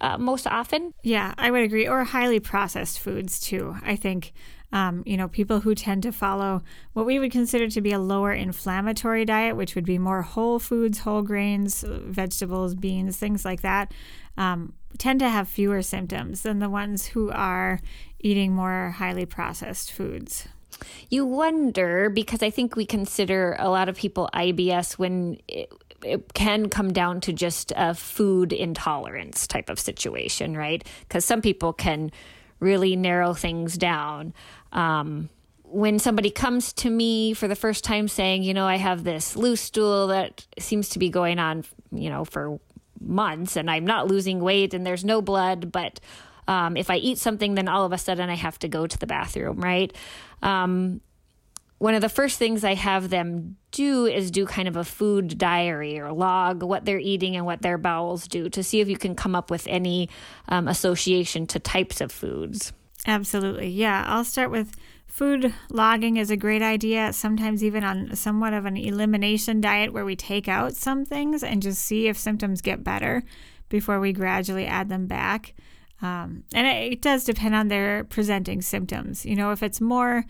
uh, 0.00 0.18
most 0.18 0.46
often. 0.46 0.92
Yeah, 1.02 1.34
I 1.38 1.50
would 1.50 1.62
agree. 1.62 1.88
Or 1.88 2.04
highly 2.04 2.40
processed 2.40 3.00
foods 3.00 3.40
too. 3.40 3.76
I 3.82 3.96
think 3.96 4.32
um, 4.72 5.02
you 5.06 5.16
know, 5.16 5.28
people 5.28 5.60
who 5.60 5.74
tend 5.74 6.02
to 6.02 6.12
follow 6.12 6.62
what 6.92 7.06
we 7.06 7.18
would 7.18 7.32
consider 7.32 7.68
to 7.68 7.80
be 7.80 7.92
a 7.92 7.98
lower 7.98 8.32
inflammatory 8.32 9.24
diet, 9.24 9.56
which 9.56 9.74
would 9.74 9.86
be 9.86 9.98
more 9.98 10.22
whole 10.22 10.58
foods, 10.58 10.98
whole 10.98 11.22
grains, 11.22 11.84
vegetables, 11.86 12.74
beans, 12.74 13.16
things 13.16 13.44
like 13.44 13.62
that, 13.62 13.92
um, 14.36 14.74
tend 14.98 15.20
to 15.20 15.28
have 15.28 15.48
fewer 15.48 15.80
symptoms 15.80 16.42
than 16.42 16.58
the 16.58 16.68
ones 16.68 17.06
who 17.06 17.30
are 17.30 17.80
eating 18.20 18.52
more 18.52 18.94
highly 18.98 19.24
processed 19.24 19.90
foods. 19.90 20.48
You 21.08 21.24
wonder 21.24 22.10
because 22.10 22.42
I 22.42 22.50
think 22.50 22.76
we 22.76 22.84
consider 22.84 23.56
a 23.58 23.70
lot 23.70 23.88
of 23.88 23.96
people 23.96 24.28
IBS 24.34 24.92
when 24.92 25.38
it, 25.48 25.72
it 26.02 26.32
can 26.34 26.68
come 26.68 26.92
down 26.92 27.20
to 27.22 27.32
just 27.32 27.72
a 27.76 27.94
food 27.94 28.52
intolerance 28.52 29.46
type 29.46 29.68
of 29.68 29.78
situation, 29.78 30.56
right? 30.56 30.86
Because 31.00 31.24
some 31.24 31.42
people 31.42 31.72
can 31.72 32.10
really 32.60 32.96
narrow 32.96 33.34
things 33.34 33.76
down. 33.76 34.34
Um, 34.72 35.28
when 35.64 35.98
somebody 35.98 36.30
comes 36.30 36.72
to 36.72 36.90
me 36.90 37.34
for 37.34 37.46
the 37.46 37.56
first 37.56 37.84
time 37.84 38.08
saying, 38.08 38.42
you 38.42 38.54
know, 38.54 38.66
I 38.66 38.76
have 38.76 39.04
this 39.04 39.36
loose 39.36 39.60
stool 39.60 40.08
that 40.08 40.46
seems 40.58 40.90
to 40.90 40.98
be 40.98 41.10
going 41.10 41.38
on, 41.38 41.64
you 41.92 42.08
know, 42.08 42.24
for 42.24 42.58
months 43.00 43.56
and 43.56 43.70
I'm 43.70 43.84
not 43.84 44.08
losing 44.08 44.40
weight 44.40 44.74
and 44.74 44.86
there's 44.86 45.04
no 45.04 45.20
blood, 45.20 45.70
but 45.70 46.00
um, 46.46 46.76
if 46.76 46.90
I 46.90 46.96
eat 46.96 47.18
something, 47.18 47.54
then 47.54 47.68
all 47.68 47.84
of 47.84 47.92
a 47.92 47.98
sudden 47.98 48.30
I 48.30 48.34
have 48.34 48.58
to 48.60 48.68
go 48.68 48.86
to 48.86 48.98
the 48.98 49.06
bathroom, 49.06 49.60
right? 49.60 49.94
Um, 50.42 51.02
one 51.78 51.94
of 51.94 52.00
the 52.00 52.08
first 52.08 52.38
things 52.38 52.64
I 52.64 52.74
have 52.74 53.08
them 53.08 53.56
do 53.70 54.06
is 54.06 54.30
do 54.30 54.46
kind 54.46 54.66
of 54.66 54.76
a 54.76 54.84
food 54.84 55.38
diary 55.38 55.98
or 55.98 56.12
log 56.12 56.62
what 56.62 56.84
they're 56.84 56.98
eating 56.98 57.36
and 57.36 57.46
what 57.46 57.62
their 57.62 57.78
bowels 57.78 58.26
do 58.26 58.48
to 58.50 58.62
see 58.62 58.80
if 58.80 58.88
you 58.88 58.96
can 58.96 59.14
come 59.14 59.34
up 59.34 59.50
with 59.50 59.66
any 59.68 60.08
um, 60.48 60.66
association 60.66 61.46
to 61.48 61.60
types 61.60 62.00
of 62.00 62.10
foods. 62.10 62.72
Absolutely. 63.06 63.68
Yeah. 63.68 64.04
I'll 64.06 64.24
start 64.24 64.50
with 64.50 64.74
food 65.06 65.54
logging 65.70 66.16
is 66.16 66.30
a 66.30 66.36
great 66.36 66.62
idea, 66.62 67.12
sometimes 67.12 67.62
even 67.62 67.84
on 67.84 68.14
somewhat 68.16 68.54
of 68.54 68.66
an 68.66 68.76
elimination 68.76 69.60
diet 69.60 69.92
where 69.92 70.04
we 70.04 70.16
take 70.16 70.48
out 70.48 70.74
some 70.74 71.04
things 71.04 71.42
and 71.42 71.62
just 71.62 71.84
see 71.84 72.08
if 72.08 72.18
symptoms 72.18 72.60
get 72.60 72.82
better 72.82 73.22
before 73.68 74.00
we 74.00 74.12
gradually 74.12 74.66
add 74.66 74.88
them 74.88 75.06
back. 75.06 75.54
Um, 76.02 76.44
and 76.54 76.66
it, 76.66 76.92
it 76.92 77.02
does 77.02 77.24
depend 77.24 77.54
on 77.54 77.68
their 77.68 78.04
presenting 78.04 78.62
symptoms. 78.62 79.24
You 79.24 79.36
know, 79.36 79.52
if 79.52 79.62
it's 79.62 79.80
more 79.80 80.24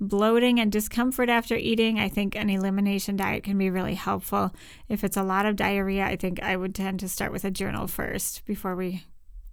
bloating 0.00 0.58
and 0.58 0.72
discomfort 0.72 1.28
after 1.28 1.54
eating, 1.54 1.98
I 1.98 2.08
think 2.08 2.34
an 2.34 2.48
elimination 2.48 3.16
diet 3.16 3.44
can 3.44 3.58
be 3.58 3.70
really 3.70 3.94
helpful. 3.94 4.52
If 4.88 5.04
it's 5.04 5.16
a 5.16 5.22
lot 5.22 5.46
of 5.46 5.56
diarrhea, 5.56 6.04
I 6.04 6.16
think 6.16 6.42
I 6.42 6.56
would 6.56 6.74
tend 6.74 7.00
to 7.00 7.08
start 7.08 7.32
with 7.32 7.44
a 7.44 7.50
journal 7.50 7.86
first 7.86 8.44
before 8.46 8.74
we 8.74 9.04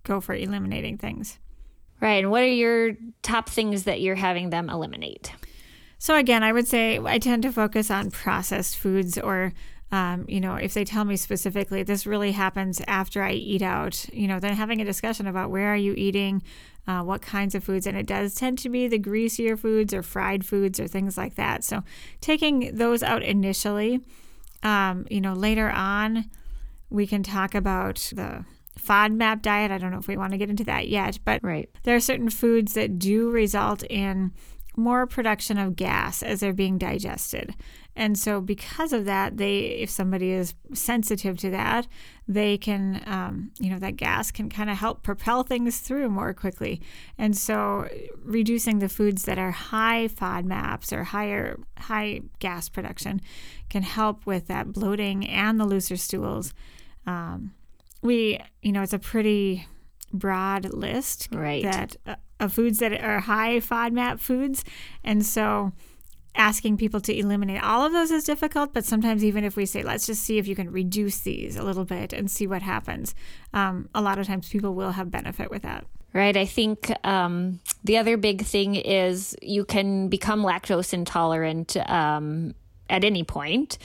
go 0.04 0.22
for 0.22 0.34
eliminating 0.34 0.98
things. 0.98 1.38
Right. 2.00 2.24
And 2.24 2.32
what 2.32 2.44
are 2.44 2.48
your 2.48 2.94
top 3.24 3.50
things 3.50 3.84
that 3.84 4.02
you're 4.02 4.16
having 4.16 4.50
them 4.50 4.70
eliminate? 4.70 5.34
So, 6.00 6.16
again, 6.16 6.44
I 6.44 6.54
would 6.54 6.68
say 6.68 7.00
I 7.00 7.18
tend 7.18 7.44
to 7.44 7.52
focus 7.52 7.90
on 7.90 8.12
processed 8.12 8.78
foods 8.78 9.18
or 9.18 9.54
um, 9.92 10.26
you 10.28 10.42
know, 10.42 10.56
if 10.56 10.74
they 10.74 10.84
tell 10.84 11.06
me 11.06 11.16
specifically 11.16 11.82
this 11.82 12.06
really 12.06 12.34
happens 12.34 12.82
after 12.88 13.24
I 13.24 13.32
eat 13.32 13.62
out, 13.62 14.08
you 14.14 14.28
know, 14.28 14.40
then 14.40 14.54
having 14.56 14.82
a 14.82 14.86
discussion 14.86 15.28
about 15.28 15.50
where 15.50 15.72
are 15.74 15.78
you 15.78 15.94
eating, 15.96 16.44
uh, 16.88 17.02
what 17.04 17.22
kinds 17.22 17.56
of 17.56 17.64
foods, 17.64 17.88
and 17.88 17.98
it 17.98 18.06
does 18.06 18.36
tend 18.36 18.58
to 18.60 18.70
be 18.70 18.88
the 18.88 19.00
greasier 19.00 19.56
foods 19.56 19.94
or 19.94 20.04
fried 20.04 20.46
foods 20.46 20.80
or 20.80 20.88
things 20.88 21.18
like 21.18 21.36
that. 21.36 21.64
So 21.64 21.84
taking 22.20 22.76
those 22.76 23.02
out 23.02 23.24
initially, 23.24 24.02
um, 24.64 25.08
you 25.10 25.22
know, 25.22 25.34
later 25.34 25.70
on, 25.70 26.30
we 26.90 27.08
can 27.08 27.24
talk 27.24 27.56
about 27.56 27.96
the 28.14 28.46
FODMAP 28.78 29.42
diet. 29.42 29.72
I 29.72 29.78
don't 29.78 29.92
know 29.92 30.00
if 30.00 30.08
we 30.08 30.18
want 30.18 30.32
to 30.32 30.38
get 30.38 30.50
into 30.50 30.64
that 30.66 30.88
yet, 30.88 31.20
but 31.24 31.44
right. 31.44 31.70
there 31.84 31.96
are 31.96 32.02
certain 32.02 32.30
foods 32.30 32.74
that 32.74 33.00
do 33.00 33.30
result 33.30 33.84
in 33.84 34.32
more 34.78 35.08
production 35.08 35.58
of 35.58 35.76
gas 35.76 36.22
as 36.24 36.40
they're 36.40 36.54
being 36.54 36.78
digested. 36.78 37.56
And 37.96 38.16
so, 38.16 38.40
because 38.42 38.94
of 38.94 39.06
that, 39.06 39.38
they, 39.38 39.58
if 39.58 39.90
somebody 39.90 40.32
is 40.32 40.54
sensitive 40.72 41.36
to 41.40 41.50
that, 41.50 41.88
they 42.28 42.56
can, 42.56 43.02
um, 43.08 43.52
you 43.60 43.72
know, 43.72 43.80
that 43.80 43.98
gas 43.98 44.30
can 44.30 44.50
kind 44.50 44.70
of 44.70 44.78
help 44.78 45.02
propel 45.02 45.42
things 45.42 45.80
through 45.80 46.08
more 46.10 46.32
quickly. 46.36 46.80
And 47.18 47.36
so, 47.36 47.90
reducing 48.24 48.78
the 48.78 48.88
foods 48.88 49.26
that 49.26 49.40
are 49.40 49.50
high 49.50 50.10
FODMAPs 50.10 50.94
or 50.94 51.06
higher 51.06 51.58
high 51.80 52.22
gas 52.38 52.70
production 52.70 53.20
can 53.68 53.82
help 53.82 54.28
with 54.28 54.46
that 54.46 54.72
bloating 54.72 55.28
and 55.28 55.60
the 55.60 55.66
looser 55.66 55.98
stools. 55.98 56.54
Um, 57.08 57.56
we, 58.04 58.40
you 58.62 58.72
know, 58.72 58.84
it's 58.84 58.94
a 58.94 59.00
pretty 59.00 59.66
broad 60.14 60.66
list 60.74 61.30
right. 61.32 61.64
that 61.64 61.96
uh, 62.06 62.16
of 62.40 62.54
foods 62.54 62.80
that 62.80 62.94
are 62.94 63.20
high 63.22 63.58
FODMAP 63.58 64.20
foods, 64.20 64.64
and 65.04 65.26
so 65.26 65.72
asking 66.36 66.78
people 66.78 67.02
to 67.02 67.18
eliminate 67.18 67.64
all 67.64 67.86
of 67.86 67.92
those 67.92 68.12
is 68.12 68.24
difficult. 68.24 68.74
But 68.74 68.86
sometimes 68.86 69.24
even 69.24 69.44
if 69.44 69.56
we 69.56 69.66
say 69.66 69.84
let's 69.84 70.06
just 70.06 70.24
see 70.24 70.38
if 70.38 70.48
you 70.48 70.56
can 70.56 70.72
reduce 70.72 71.20
these 71.20 71.56
a 71.56 71.64
little 71.64 71.86
bit 71.86 72.14
and 72.14 72.30
see 72.30 72.48
what 72.48 72.62
happens, 72.62 73.16
um, 73.54 73.90
a 73.94 74.02
lot 74.02 74.20
of 74.20 74.28
times 74.28 74.50
people 74.50 74.74
will 74.74 74.92
have 74.92 75.12
benefit 75.12 75.50
with 75.50 75.64
that. 75.64 75.86
Right. 76.14 76.38
I 76.38 76.46
think 76.46 76.92
um, 77.06 77.60
the 77.84 77.98
other 77.98 78.18
big 78.18 78.44
thing 78.44 78.76
is 78.76 79.36
you 79.42 79.66
can 79.66 80.08
become 80.08 80.42
lactose 80.42 80.94
intolerant 80.94 81.76
um, 81.90 82.56
at 82.90 83.04
any 83.04 83.24
point. 83.24 83.78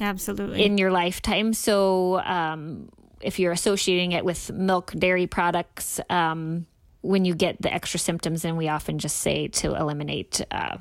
Absolutely. 0.00 0.64
In 0.64 0.78
your 0.78 0.90
lifetime. 0.90 1.52
So, 1.52 2.20
um, 2.20 2.88
if 3.20 3.38
you're 3.38 3.52
associating 3.52 4.12
it 4.12 4.24
with 4.24 4.50
milk, 4.50 4.92
dairy 4.98 5.28
products, 5.28 6.00
um, 6.10 6.66
when 7.02 7.24
you 7.24 7.34
get 7.34 7.60
the 7.60 7.72
extra 7.72 8.00
symptoms, 8.00 8.42
then 8.42 8.56
we 8.56 8.68
often 8.68 8.98
just 8.98 9.18
say 9.18 9.48
to 9.48 9.74
eliminate 9.74 10.40
uh, 10.50 10.78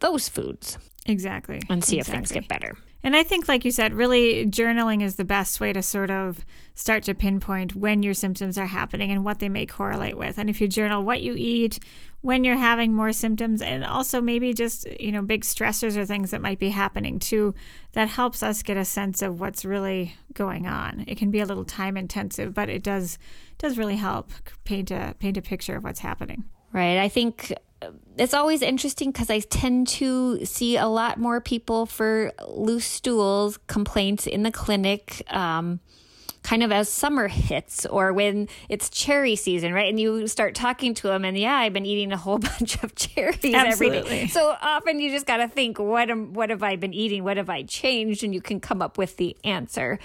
those 0.00 0.28
foods. 0.28 0.78
Exactly. 1.06 1.60
And 1.68 1.84
see 1.84 1.98
exactly. 1.98 1.98
if 1.98 2.06
things 2.06 2.32
get 2.32 2.48
better. 2.48 2.76
And 3.04 3.14
I 3.14 3.22
think, 3.22 3.48
like 3.48 3.66
you 3.66 3.70
said, 3.70 3.92
really 3.92 4.46
journaling 4.46 5.02
is 5.02 5.16
the 5.16 5.26
best 5.26 5.60
way 5.60 5.74
to 5.74 5.82
sort 5.82 6.10
of 6.10 6.42
start 6.74 7.02
to 7.04 7.14
pinpoint 7.14 7.76
when 7.76 8.02
your 8.02 8.14
symptoms 8.14 8.56
are 8.56 8.66
happening 8.66 9.10
and 9.10 9.22
what 9.22 9.40
they 9.40 9.50
may 9.50 9.66
correlate 9.66 10.16
with. 10.16 10.38
And 10.38 10.48
if 10.48 10.58
you 10.58 10.66
journal 10.66 11.04
what 11.04 11.20
you 11.20 11.34
eat, 11.36 11.78
when 12.22 12.44
you're 12.44 12.56
having 12.56 12.94
more 12.94 13.12
symptoms, 13.12 13.60
and 13.60 13.84
also 13.84 14.22
maybe 14.22 14.54
just, 14.54 14.88
you 14.98 15.12
know, 15.12 15.20
big 15.20 15.42
stressors 15.42 15.98
or 15.98 16.06
things 16.06 16.30
that 16.30 16.40
might 16.40 16.58
be 16.58 16.70
happening 16.70 17.18
too, 17.18 17.54
that 17.92 18.08
helps 18.08 18.42
us 18.42 18.62
get 18.62 18.78
a 18.78 18.86
sense 18.86 19.20
of 19.20 19.38
what's 19.38 19.66
really 19.66 20.16
going 20.32 20.66
on. 20.66 21.04
It 21.06 21.18
can 21.18 21.30
be 21.30 21.40
a 21.40 21.46
little 21.46 21.66
time 21.66 21.98
intensive, 21.98 22.54
but 22.54 22.70
it 22.70 22.82
does 22.82 23.18
does 23.58 23.76
really 23.76 23.96
help 23.96 24.32
paint 24.64 24.90
a 24.90 25.14
paint 25.18 25.36
a 25.36 25.42
picture 25.42 25.76
of 25.76 25.84
what's 25.84 26.00
happening. 26.00 26.44
Right. 26.72 26.98
I 26.98 27.08
think 27.08 27.52
it's 28.16 28.34
always 28.34 28.62
interesting 28.62 29.10
because 29.10 29.30
I 29.30 29.40
tend 29.40 29.88
to 29.88 30.44
see 30.44 30.76
a 30.76 30.86
lot 30.86 31.18
more 31.18 31.40
people 31.40 31.86
for 31.86 32.32
loose 32.48 32.86
stools 32.86 33.58
complaints 33.66 34.26
in 34.26 34.42
the 34.42 34.52
clinic. 34.52 35.22
Um, 35.32 35.80
kind 36.44 36.62
of 36.62 36.70
as 36.70 36.88
summer 36.88 37.26
hits 37.26 37.86
or 37.86 38.12
when 38.12 38.48
it's 38.68 38.90
cherry 38.90 39.34
season, 39.34 39.72
right? 39.72 39.88
And 39.88 39.98
you 39.98 40.28
start 40.28 40.54
talking 40.54 40.94
to 40.94 41.08
them, 41.08 41.24
and 41.24 41.36
yeah, 41.36 41.54
I've 41.54 41.72
been 41.72 41.86
eating 41.86 42.12
a 42.12 42.16
whole 42.16 42.38
bunch 42.58 42.80
of 42.84 42.94
cherries 42.94 43.42
Absolutely. 43.42 43.98
every 43.98 44.08
day. 44.08 44.26
So 44.28 44.54
often 44.60 45.00
you 45.00 45.10
just 45.10 45.26
got 45.26 45.38
to 45.38 45.48
think, 45.48 45.78
what 45.78 46.10
am, 46.10 46.34
what 46.34 46.50
have 46.50 46.62
I 46.62 46.76
been 46.76 46.94
eating? 46.94 47.24
What 47.24 47.38
have 47.38 47.50
I 47.50 47.62
changed? 47.62 48.22
And 48.22 48.32
you 48.32 48.42
can 48.42 48.60
come 48.60 48.82
up 48.82 48.98
with 48.98 49.16
the 49.16 49.36
answer. 49.42 49.98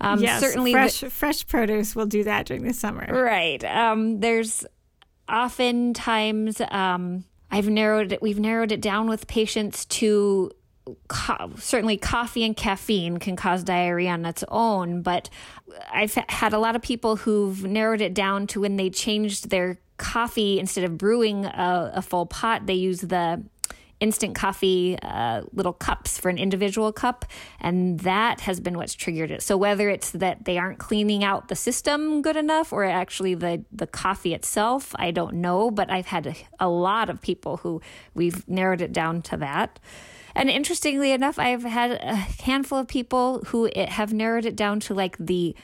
Um, 0.00 0.20
yes, 0.20 0.40
certainly, 0.40 0.72
fresh 0.72 1.00
the, 1.00 1.10
fresh 1.10 1.46
produce 1.46 1.94
will 1.94 2.06
do 2.06 2.24
that 2.24 2.46
during 2.46 2.64
the 2.64 2.72
summer, 2.72 3.06
right? 3.22 3.62
Um, 3.62 4.18
there's 4.18 4.64
oftentimes 5.28 6.60
um, 6.70 7.24
I've 7.50 7.68
narrowed 7.68 8.12
it, 8.12 8.22
we've 8.22 8.38
narrowed 8.38 8.72
it 8.72 8.80
down 8.80 9.08
with 9.08 9.26
patients 9.26 9.84
to 9.86 10.50
co- 11.08 11.50
certainly 11.56 11.96
coffee 11.96 12.44
and 12.44 12.56
caffeine 12.56 13.18
can 13.18 13.36
cause 13.36 13.62
diarrhea 13.62 14.10
on 14.10 14.24
its 14.24 14.44
own, 14.48 15.02
but 15.02 15.28
I've 15.92 16.14
had 16.28 16.52
a 16.52 16.58
lot 16.58 16.76
of 16.76 16.82
people 16.82 17.16
who've 17.16 17.64
narrowed 17.64 18.00
it 18.00 18.14
down 18.14 18.46
to 18.48 18.60
when 18.60 18.76
they 18.76 18.90
changed 18.90 19.50
their 19.50 19.78
coffee 19.96 20.58
instead 20.58 20.84
of 20.84 20.98
brewing 20.98 21.44
a, 21.44 21.92
a 21.94 22.02
full 22.02 22.26
pot, 22.26 22.66
they 22.66 22.74
use 22.74 23.00
the 23.02 23.42
instant 24.02 24.34
coffee 24.34 24.98
uh, 25.00 25.42
little 25.52 25.72
cups 25.72 26.18
for 26.18 26.28
an 26.28 26.36
individual 26.36 26.92
cup, 26.92 27.24
and 27.60 28.00
that 28.00 28.40
has 28.40 28.60
been 28.60 28.76
what's 28.76 28.94
triggered 28.94 29.30
it. 29.30 29.42
So 29.42 29.56
whether 29.56 29.88
it's 29.88 30.10
that 30.10 30.44
they 30.44 30.58
aren't 30.58 30.78
cleaning 30.78 31.22
out 31.22 31.48
the 31.48 31.56
system 31.56 32.20
good 32.20 32.36
enough, 32.36 32.72
or 32.72 32.84
actually 32.84 33.34
the 33.34 33.64
the 33.70 33.86
coffee 33.86 34.34
itself, 34.34 34.92
I 34.98 35.12
don't 35.12 35.34
know. 35.34 35.70
But 35.70 35.90
I've 35.90 36.06
had 36.06 36.26
a, 36.26 36.34
a 36.58 36.68
lot 36.68 37.08
of 37.08 37.20
people 37.20 37.58
who 37.58 37.80
we've 38.12 38.46
narrowed 38.48 38.82
it 38.82 38.92
down 38.92 39.22
to 39.22 39.36
that. 39.38 39.78
And 40.34 40.50
interestingly 40.50 41.12
enough, 41.12 41.38
I've 41.38 41.62
had 41.62 41.92
a 41.92 42.16
handful 42.16 42.78
of 42.78 42.88
people 42.88 43.40
who 43.48 43.66
it, 43.66 43.88
have 43.88 44.12
narrowed 44.12 44.46
it 44.46 44.56
down 44.56 44.80
to 44.80 44.94
like 44.94 45.16
the 45.18 45.54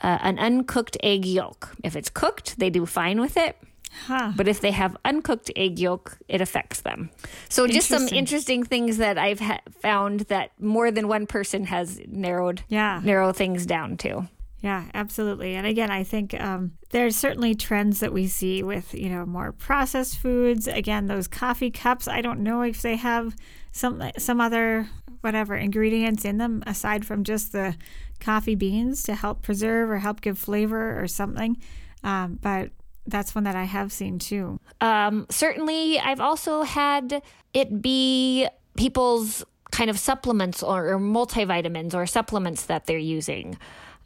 uh, 0.00 0.18
an 0.20 0.38
uncooked 0.38 0.96
egg 1.02 1.24
yolk. 1.24 1.74
If 1.82 1.96
it's 1.96 2.10
cooked, 2.10 2.58
they 2.58 2.70
do 2.70 2.86
fine 2.86 3.20
with 3.20 3.36
it. 3.36 3.56
Huh. 4.06 4.32
But 4.36 4.48
if 4.48 4.60
they 4.60 4.72
have 4.72 4.96
uncooked 5.04 5.50
egg 5.56 5.78
yolk, 5.78 6.18
it 6.28 6.40
affects 6.40 6.80
them. 6.80 7.10
So 7.48 7.66
just 7.66 7.88
some 7.88 8.08
Interesting. 8.08 8.64
things 8.64 8.96
that 8.98 9.18
I've 9.18 9.40
ha- 9.40 9.60
found 9.80 10.20
that 10.22 10.50
more 10.60 10.90
than 10.90 11.08
one 11.08 11.26
person 11.26 11.64
has 11.66 12.00
narrowed 12.06 12.62
Yeah. 12.68 13.00
narrow 13.04 13.32
things 13.32 13.66
down 13.66 13.96
to. 13.98 14.28
Yeah, 14.60 14.84
absolutely. 14.94 15.54
And 15.56 15.66
again, 15.66 15.90
I 15.90 16.04
think 16.04 16.38
um, 16.40 16.72
there's 16.90 17.16
certainly 17.16 17.54
trends 17.54 18.00
that 18.00 18.12
we 18.14 18.26
see 18.26 18.62
with, 18.62 18.94
you 18.94 19.10
know, 19.10 19.26
more 19.26 19.52
processed 19.52 20.18
foods. 20.18 20.66
Again, 20.66 21.06
those 21.06 21.28
coffee 21.28 21.70
cups, 21.70 22.08
I 22.08 22.22
don't 22.22 22.40
know 22.40 22.62
if 22.62 22.80
they 22.80 22.96
have 22.96 23.36
some 23.72 24.02
some 24.16 24.40
other 24.40 24.88
whatever 25.20 25.54
ingredients 25.56 26.24
in 26.24 26.38
them 26.38 26.62
aside 26.66 27.04
from 27.04 27.24
just 27.24 27.52
the 27.52 27.76
coffee 28.20 28.54
beans 28.54 29.02
to 29.02 29.14
help 29.14 29.42
preserve 29.42 29.90
or 29.90 29.98
help 29.98 30.20
give 30.22 30.38
flavor 30.38 30.98
or 31.02 31.08
something. 31.08 31.56
Um, 32.02 32.38
but 32.40 32.70
that's 33.06 33.34
one 33.34 33.44
that 33.44 33.54
I 33.56 33.64
have 33.64 33.92
seen 33.92 34.18
too. 34.18 34.60
Um, 34.80 35.26
certainly, 35.30 35.98
I've 35.98 36.20
also 36.20 36.62
had 36.62 37.22
it 37.52 37.82
be 37.82 38.48
people's 38.76 39.44
kind 39.70 39.90
of 39.90 39.98
supplements 39.98 40.62
or, 40.62 40.92
or 40.92 40.98
multivitamins 40.98 41.94
or 41.94 42.06
supplements 42.06 42.66
that 42.66 42.86
they're 42.86 42.98
using. 42.98 43.58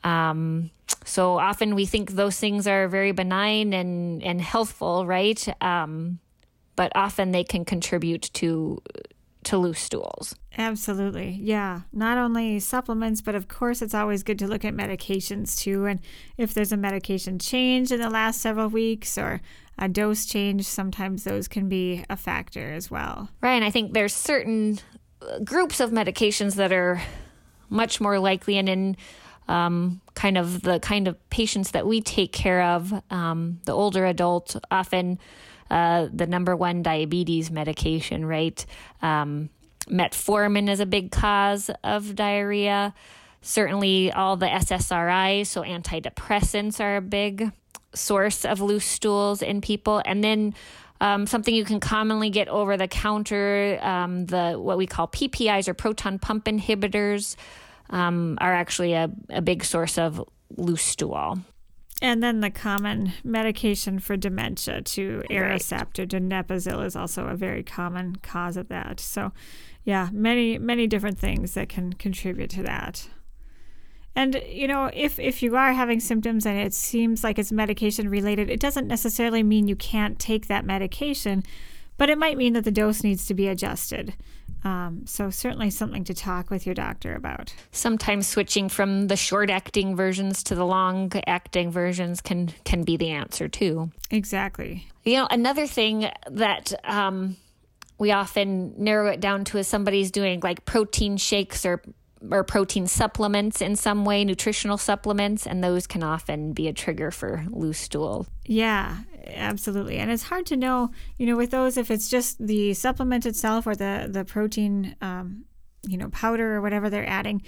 Um, 0.03 0.71
so 1.05 1.39
often 1.39 1.75
we 1.75 1.87
think 1.87 2.13
those 2.13 2.39
things 2.39 2.67
are 2.67 2.89
very 2.89 3.13
benign 3.13 3.73
and, 3.73 4.23
and 4.23 4.41
healthful, 4.41 5.07
right? 5.07 5.47
Um, 5.63 6.19
but 6.77 6.93
often 6.95 7.33
they 7.33 7.45
can 7.45 7.65
contribute 7.65 8.31
to 8.35 8.81
to 9.49 9.57
loose 9.57 9.81
stools. 9.81 10.35
Absolutely. 10.59 11.39
Yeah. 11.41 11.83
Not 11.91 12.19
only 12.19 12.61
supplements, 12.61 13.23
but 13.23 13.35
of 13.35 13.49
course, 13.49 13.81
it's 13.81 13.95
always 13.95 14.23
good 14.23 14.39
to 14.41 14.47
look 14.47 14.63
at 14.63 14.75
medications 14.75 15.59
too. 15.59 15.87
And 15.87 16.01
if 16.37 16.53
there's 16.53 16.73
a 16.73 16.77
medication 16.77 17.39
change 17.39 17.91
in 17.91 18.01
the 18.01 18.11
last 18.11 18.43
several 18.43 18.69
weeks 18.69 19.17
or 19.17 19.41
a 19.79 19.89
dose 19.89 20.27
change, 20.27 20.65
sometimes 20.65 21.25
those 21.25 21.49
can 21.49 21.67
be 21.67 22.05
a 22.11 22.17
factor 22.17 22.73
as 22.73 22.91
well. 22.91 23.31
Right. 23.41 23.55
And 23.55 23.65
I 23.65 23.71
think 23.71 23.95
there's 23.95 24.13
certain 24.13 24.81
uh, 25.23 25.39
groups 25.39 25.81
of 25.81 25.93
medications 25.93 26.57
that 26.57 26.73
are 26.73 27.01
much 27.71 28.03
more 28.03 28.19
likely 28.19 28.59
and 28.59 28.69
in 28.69 28.97
um, 29.49 30.03
kind 30.13 30.37
of 30.37 30.61
the 30.61 30.79
kind 30.81 31.09
of 31.09 31.17
patients 31.31 31.71
that 31.71 31.87
we 31.87 32.03
take 32.03 32.33
care 32.33 32.63
of, 32.63 32.93
um, 33.11 33.61
the 33.65 33.73
older 33.73 34.05
adult, 34.05 34.57
often 34.71 35.19
uh, 35.71 36.09
the 36.13 36.27
number 36.27 36.57
one 36.57 36.83
diabetes 36.83 37.51
medication, 37.51 38.25
right? 38.25 38.65
Um, 39.03 39.51
metformin 39.89 40.69
is 40.69 40.81
a 40.81 40.87
big 40.87 41.11
cause 41.11 41.71
of 41.85 42.15
diarrhea. 42.15 42.95
Certainly, 43.41 44.13
all 44.13 44.37
the 44.37 44.47
SSRIs, 44.47 45.47
so 45.47 45.63
antidepressants, 45.63 46.81
are 46.81 46.97
a 46.97 47.01
big 47.01 47.53
source 47.95 48.45
of 48.45 48.61
loose 48.61 48.85
stools 48.85 49.43
in 49.43 49.61
people. 49.61 50.03
And 50.05 50.23
then 50.23 50.55
um, 51.01 51.27
something 51.27 51.55
you 51.55 51.65
can 51.65 51.81
commonly 51.81 52.31
get 52.31 52.49
over 52.49 52.77
the 52.77 52.89
counter, 52.89 53.79
um, 53.83 54.27
the 54.27 54.55
what 54.55 54.79
we 54.79 54.87
call 54.87 55.09
PPIs 55.09 55.69
or 55.69 55.75
proton 55.75 56.19
pump 56.19 56.47
inhibitors, 56.47 57.37
um, 57.91 58.37
are 58.41 58.53
actually 58.53 58.95
a, 58.95 59.11
a 59.31 59.41
big 59.41 59.65
source 59.65 59.99
of 59.99 60.23
loose 60.57 60.83
stool. 60.83 61.39
And 62.01 62.23
then 62.23 62.41
the 62.41 62.51
common 62.51 63.13
medication 63.25 63.99
for 63.99 64.17
dementia 64.17 64.83
to. 64.83 65.23
Aricept 65.31 65.99
or 65.99 66.07
donepezil 66.07 66.85
is 66.85 66.95
also 66.95 67.27
a 67.27 67.35
very 67.35 67.63
common 67.63 68.17
cause 68.17 68.57
of 68.57 68.69
that. 68.69 69.01
So, 69.01 69.33
yeah, 69.85 70.09
many 70.13 70.59
many 70.59 70.87
different 70.87 71.19
things 71.19 71.55
that 71.55 71.69
can 71.69 71.95
contribute 71.95 72.51
to 72.51 72.63
that. 72.63 73.09
And 74.15 74.43
you 74.49 74.69
know, 74.69 74.91
if 74.95 75.19
if 75.19 75.43
you 75.43 75.57
are 75.57 75.73
having 75.73 76.01
symptoms 76.01 76.47
and 76.47 76.59
it 76.59 76.75
seems 76.75 77.25
like 77.25 77.39
it's 77.39 77.53
medication 77.53 78.09
related, 78.09 78.51
it 78.51 78.61
doesn't 78.61 78.87
necessarily 78.87 79.43
mean 79.43 79.69
you 79.69 79.77
can't 79.77 80.19
take 80.19 80.47
that 80.47 80.65
medication, 80.65 81.43
but 81.97 82.11
it 82.11 82.19
might 82.19 82.37
mean 82.37 82.53
that 82.53 82.65
the 82.65 82.71
dose 82.71 83.03
needs 83.03 83.27
to 83.27 83.35
be 83.35 83.49
adjusted. 83.49 84.15
Um, 84.65 85.03
so 85.07 85.31
certainly 85.31 85.71
something 85.71 86.05
to 86.05 86.15
talk 86.15 86.51
with 86.51 86.67
your 86.67 86.75
doctor 86.75 87.15
about. 87.15 87.55
Sometimes 87.71 88.27
switching 88.27 88.69
from 88.69 89.07
the 89.07 89.17
short 89.17 89.51
acting 89.51 89.95
versions 89.95 90.43
to 90.45 90.55
the 90.55 90.67
long 90.67 91.13
acting 91.27 91.71
versions 91.71 92.21
can 92.21 92.53
can 92.65 92.83
be 92.83 92.97
the 92.97 93.11
answer 93.11 93.49
too. 93.49 93.91
Exactly. 94.11 94.87
You 95.05 95.17
know, 95.19 95.29
another 95.31 95.67
thing 95.67 96.11
that 96.31 96.73
um, 96.85 97.37
we 97.99 98.13
often 98.13 98.75
narrow 98.79 99.11
it 99.11 99.21
down 99.21 99.45
to 99.47 99.59
is 99.59 99.69
somebody's 99.69 100.11
doing 100.11 100.41
like 100.41 100.65
protein 100.65 101.17
shakes 101.17 101.65
or 101.65 101.83
or 102.31 102.45
protein 102.45 102.87
supplements 102.87 103.61
in 103.61 103.77
some 103.77 104.05
way, 104.05 104.25
nutritional 104.25 104.79
supplements, 104.79 105.47
and 105.47 105.63
those 105.63 105.87
can 105.87 106.03
often 106.03 106.53
be 106.53 106.69
a 106.69 106.73
trigger 106.73 107.11
for 107.11 107.45
loose 107.51 107.79
stool. 107.79 108.27
Yeah, 108.45 108.99
absolutely. 109.27 109.99
And 109.99 110.11
it's 110.11 110.25
hard 110.25 110.47
to 110.47 110.57
know, 110.57 110.91
you 111.17 111.27
know, 111.27 111.37
with 111.37 111.51
those 111.51 111.77
if 111.77 111.91
it's 111.91 112.09
just 112.09 112.45
the 112.45 112.75
supplement 112.75 113.27
itself 113.27 113.67
or 113.67 113.75
the 113.75 114.09
the 114.11 114.25
protein, 114.25 114.97
um, 115.01 115.45
you 115.87 115.97
know, 115.97 116.09
powder 116.11 116.57
or 116.57 116.61
whatever 116.61 116.91
they're 116.91 117.09
adding. 117.09 117.43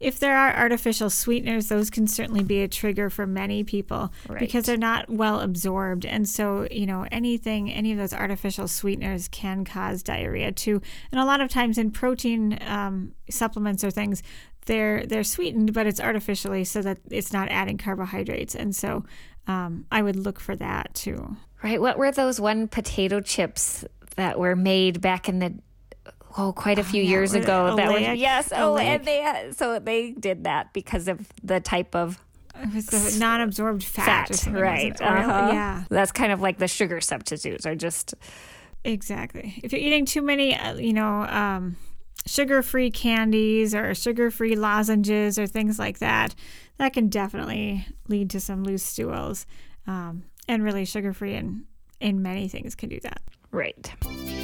If 0.00 0.18
there 0.18 0.36
are 0.36 0.54
artificial 0.54 1.08
sweeteners, 1.08 1.68
those 1.68 1.88
can 1.88 2.06
certainly 2.06 2.42
be 2.42 2.62
a 2.62 2.68
trigger 2.68 3.08
for 3.10 3.26
many 3.26 3.62
people 3.64 4.12
Right. 4.28 4.40
because 4.40 4.64
they're 4.64 4.76
not 4.76 5.08
well 5.08 5.40
absorbed. 5.40 6.04
And 6.04 6.28
so, 6.28 6.66
you 6.70 6.84
know, 6.86 7.06
anything, 7.12 7.70
any 7.70 7.92
of 7.92 7.98
those 7.98 8.12
artificial 8.12 8.68
sweeteners 8.68 9.28
can 9.28 9.64
cause 9.64 10.02
diarrhea 10.02 10.52
too. 10.52 10.82
And 11.12 11.20
a 11.20 11.24
lot 11.24 11.40
of 11.40 11.48
times 11.48 11.78
in 11.78 11.90
protein 11.90 12.58
um, 12.66 13.12
supplements 13.30 13.84
or 13.84 13.90
things, 13.90 14.22
they're 14.66 15.04
they're 15.06 15.24
sweetened, 15.24 15.72
but 15.74 15.86
it's 15.86 16.00
artificially 16.00 16.64
so 16.64 16.80
that 16.82 16.98
it's 17.10 17.32
not 17.32 17.48
adding 17.50 17.76
carbohydrates. 17.78 18.54
And 18.54 18.74
so, 18.74 19.04
um, 19.46 19.84
I 19.92 20.00
would 20.02 20.16
look 20.16 20.40
for 20.40 20.56
that 20.56 20.94
too. 20.94 21.36
Right. 21.62 21.80
What 21.80 21.98
were 21.98 22.10
those 22.10 22.40
one 22.40 22.66
potato 22.68 23.20
chips 23.20 23.84
that 24.16 24.38
were 24.38 24.56
made 24.56 25.00
back 25.00 25.28
in 25.28 25.38
the 25.38 25.54
oh 26.36 26.52
quite 26.52 26.78
a 26.78 26.84
few 26.84 27.02
yeah, 27.02 27.10
years 27.10 27.30
was 27.30 27.36
it 27.36 27.44
ago? 27.44 27.76
That 27.76 27.88
was 27.92 28.02
Olean? 28.02 28.16
yes. 28.18 28.52
Oh, 28.54 28.76
and 28.76 29.04
they 29.04 29.18
had, 29.18 29.56
so 29.56 29.78
they 29.78 30.12
did 30.12 30.44
that 30.44 30.72
because 30.72 31.08
of 31.08 31.26
the 31.42 31.60
type 31.60 31.94
of 31.94 32.18
It 32.60 32.74
was 32.74 32.86
the 32.86 33.18
non-absorbed 33.18 33.82
fat, 33.84 34.04
fat, 34.04 34.30
or 34.30 34.34
something, 34.34 34.54
was 34.54 34.62
right? 34.62 35.00
uh-huh. 35.00 35.50
Yeah, 35.52 35.84
That's 35.88 36.12
kind 36.12 36.32
of 36.32 36.40
like 36.40 36.58
the 36.58 36.68
sugar 36.68 37.00
substitutes 37.00 37.66
are 37.66 37.74
just 37.74 38.14
exactly. 38.84 39.60
If 39.62 39.72
you're 39.72 39.80
eating 39.80 40.04
too 40.06 40.22
many, 40.22 40.56
uh, 40.56 40.74
you 40.76 40.92
know, 40.92 41.22
um, 41.22 41.76
sugar-free 42.26 42.90
candies 42.90 43.74
or 43.74 43.94
sugar-free 43.94 44.56
lozenges 44.56 45.38
or 45.38 45.46
things 45.46 45.78
like 45.78 45.98
that, 45.98 46.34
that 46.78 46.92
can 46.92 47.08
definitely 47.08 47.86
lead 48.08 48.30
to 48.30 48.40
some 48.40 48.62
loose 48.64 48.82
stools. 48.82 49.46
Um, 49.86 50.24
and 50.48 50.62
really, 50.62 50.84
sugar-free 50.84 51.34
in 51.34 51.64
in 52.00 52.22
many 52.22 52.48
things 52.48 52.74
can 52.74 52.88
do 52.90 53.00
that. 53.00 53.20
right. 53.50 54.43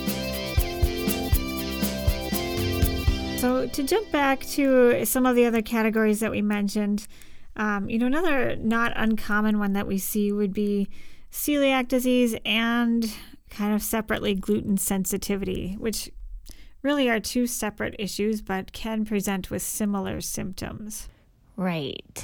So 3.40 3.66
to 3.66 3.83
jump 3.83 4.12
back 4.12 4.44
to 4.48 5.07
some 5.07 5.24
of 5.24 5.35
the 5.35 5.46
other 5.46 5.62
categories 5.62 6.20
that 6.20 6.31
we 6.31 6.42
mentioned, 6.42 7.09
um, 7.57 7.88
you 7.88 7.98
know, 7.98 8.05
another 8.05 8.55
not 8.57 8.92
uncommon 8.96 9.59
one 9.59 9.72
that 9.72 9.87
we 9.87 9.96
see 9.96 10.31
would 10.31 10.53
be 10.53 10.90
celiac 11.33 11.88
disease 11.88 12.37
and 12.44 13.11
kind 13.48 13.74
of 13.74 13.83
separately 13.83 14.35
gluten 14.35 14.76
sensitivity, 14.76 15.74
which 15.79 16.11
really 16.83 17.09
are 17.09 17.18
two 17.18 17.46
separate 17.46 17.96
issues 17.98 18.42
but 18.42 18.74
can 18.74 19.07
present 19.07 19.50
with 19.50 19.62
similar 19.62 20.20
symptoms. 20.20 21.09
Right. 21.57 22.22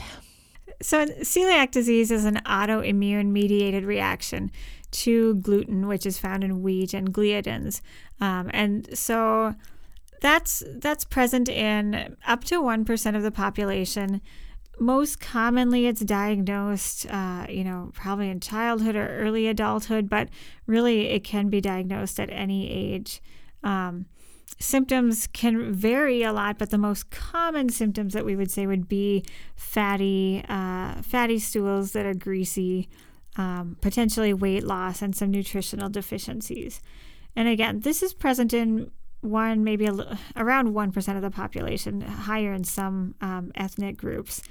So, 0.83 1.07
celiac 1.07 1.71
disease 1.71 2.11
is 2.11 2.27
an 2.27 2.43
autoimmune 2.45 3.29
mediated 3.29 3.87
reaction 3.87 4.51
to 4.91 5.37
gluten, 5.37 5.89
which 5.89 6.05
is 6.05 6.19
found 6.19 6.45
in 6.45 6.63
wheat 6.63 6.93
and 6.93 7.11
gliadins. 7.11 7.81
Um, 8.21 8.51
and 8.53 8.87
so 8.99 9.55
that's 10.21 10.63
that's 10.77 11.05
present 11.05 11.49
in 11.49 12.17
up 12.27 12.45
to 12.45 12.61
1% 12.61 13.17
of 13.17 13.23
the 13.23 13.31
population 13.31 14.21
most 14.79 15.21
commonly 15.21 15.87
it's 15.87 16.03
diagnosed, 16.03 17.07
uh, 17.11 17.47
you 17.49 17.65
know, 17.65 17.91
probably 17.95 18.29
in 18.29 18.41
childhood 18.41 18.95
or 18.95 19.09
early 19.09 19.47
adulthood, 19.47 20.09
but 20.09 20.29
really 20.67 21.09
it 21.09 21.25
can 21.25 21.49
be 21.49 21.61
diagnosed 21.61 22.21
at 22.21 22.31
any 22.31 22.71
age. 22.71 23.23
Um, 23.63 24.07
symptoms 24.59 25.27
can 25.29 25.73
vary 25.73 26.23
a 26.23 26.33
lot, 26.33 26.59
but 26.59 26.71
the 26.71 26.79
most 26.79 27.11
common 27.11 27.69
symptoms 27.71 28.13
that 28.13 28.25
we 28.25 28.37
would 28.37 28.51
say 28.51 28.67
would 28.67 28.89
be 28.89 29.25
fatty, 29.55 30.45
uh, 30.49 31.01
fatty 31.03 31.39
stools 31.39 31.93
that 31.93 32.07
are 32.07 32.15
greasy, 32.15 32.89
um, 33.37 33.77
potentially 33.81 34.35
weight 34.35 34.65
loss, 34.65 35.01
and 35.01 35.17
some 35.17 35.31
nutritional 35.31 35.89
deficiencies. 35.89 36.81
And 37.35 37.49
again, 37.49 37.81
this 37.81 38.03
is 38.03 38.15
present 38.15 38.53
in 38.53 38.91
one, 39.21 39.65
maybe 39.65 39.87
a, 39.87 40.19
around 40.37 40.75
1% 40.75 41.17
of 41.17 41.23
the 41.23 41.31
population, 41.31 42.01
higher 42.01 42.53
in 42.53 42.65
some 42.65 43.15
um, 43.21 43.53
ethnic 43.55 43.97
groups. 43.97 44.43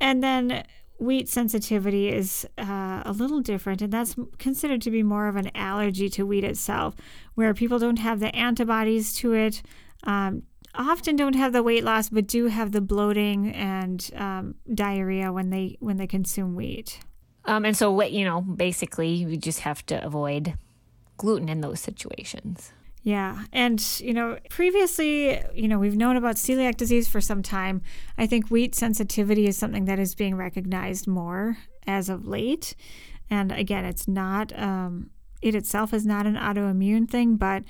And 0.00 0.22
then 0.22 0.64
wheat 0.98 1.28
sensitivity 1.28 2.08
is 2.08 2.46
uh, 2.58 3.02
a 3.04 3.12
little 3.12 3.40
different, 3.40 3.82
and 3.82 3.92
that's 3.92 4.16
considered 4.38 4.82
to 4.82 4.90
be 4.90 5.02
more 5.02 5.28
of 5.28 5.36
an 5.36 5.50
allergy 5.54 6.08
to 6.10 6.26
wheat 6.26 6.44
itself, 6.44 6.94
where 7.34 7.54
people 7.54 7.78
don't 7.78 7.98
have 7.98 8.20
the 8.20 8.34
antibodies 8.34 9.14
to 9.16 9.32
it, 9.32 9.62
um, 10.04 10.42
often 10.74 11.16
don't 11.16 11.34
have 11.34 11.52
the 11.52 11.62
weight 11.62 11.84
loss, 11.84 12.08
but 12.08 12.26
do 12.26 12.46
have 12.46 12.72
the 12.72 12.80
bloating 12.80 13.52
and 13.52 14.10
um, 14.16 14.54
diarrhea 14.74 15.32
when 15.32 15.50
they 15.50 15.76
when 15.80 15.96
they 15.96 16.06
consume 16.06 16.54
wheat. 16.54 17.00
Um, 17.44 17.64
and 17.64 17.76
so, 17.76 17.90
what 17.90 18.12
you 18.12 18.24
know, 18.24 18.40
basically, 18.40 19.08
you 19.08 19.36
just 19.36 19.60
have 19.60 19.84
to 19.86 20.04
avoid 20.04 20.54
gluten 21.16 21.48
in 21.48 21.60
those 21.60 21.80
situations. 21.80 22.72
Yeah. 23.02 23.44
And, 23.52 23.82
you 24.00 24.12
know, 24.12 24.38
previously, 24.50 25.40
you 25.54 25.68
know, 25.68 25.78
we've 25.78 25.96
known 25.96 26.16
about 26.16 26.36
celiac 26.36 26.76
disease 26.76 27.08
for 27.08 27.20
some 27.20 27.42
time. 27.42 27.80
I 28.18 28.26
think 28.26 28.48
wheat 28.48 28.74
sensitivity 28.74 29.46
is 29.46 29.56
something 29.56 29.84
that 29.86 29.98
is 29.98 30.14
being 30.14 30.34
recognized 30.34 31.06
more 31.06 31.58
as 31.86 32.08
of 32.08 32.26
late. 32.26 32.74
And 33.30 33.52
again, 33.52 33.84
it's 33.84 34.08
not, 34.08 34.58
um, 34.58 35.10
it 35.40 35.54
itself 35.54 35.94
is 35.94 36.04
not 36.04 36.26
an 36.26 36.34
autoimmune 36.34 37.08
thing, 37.08 37.36
but 37.36 37.62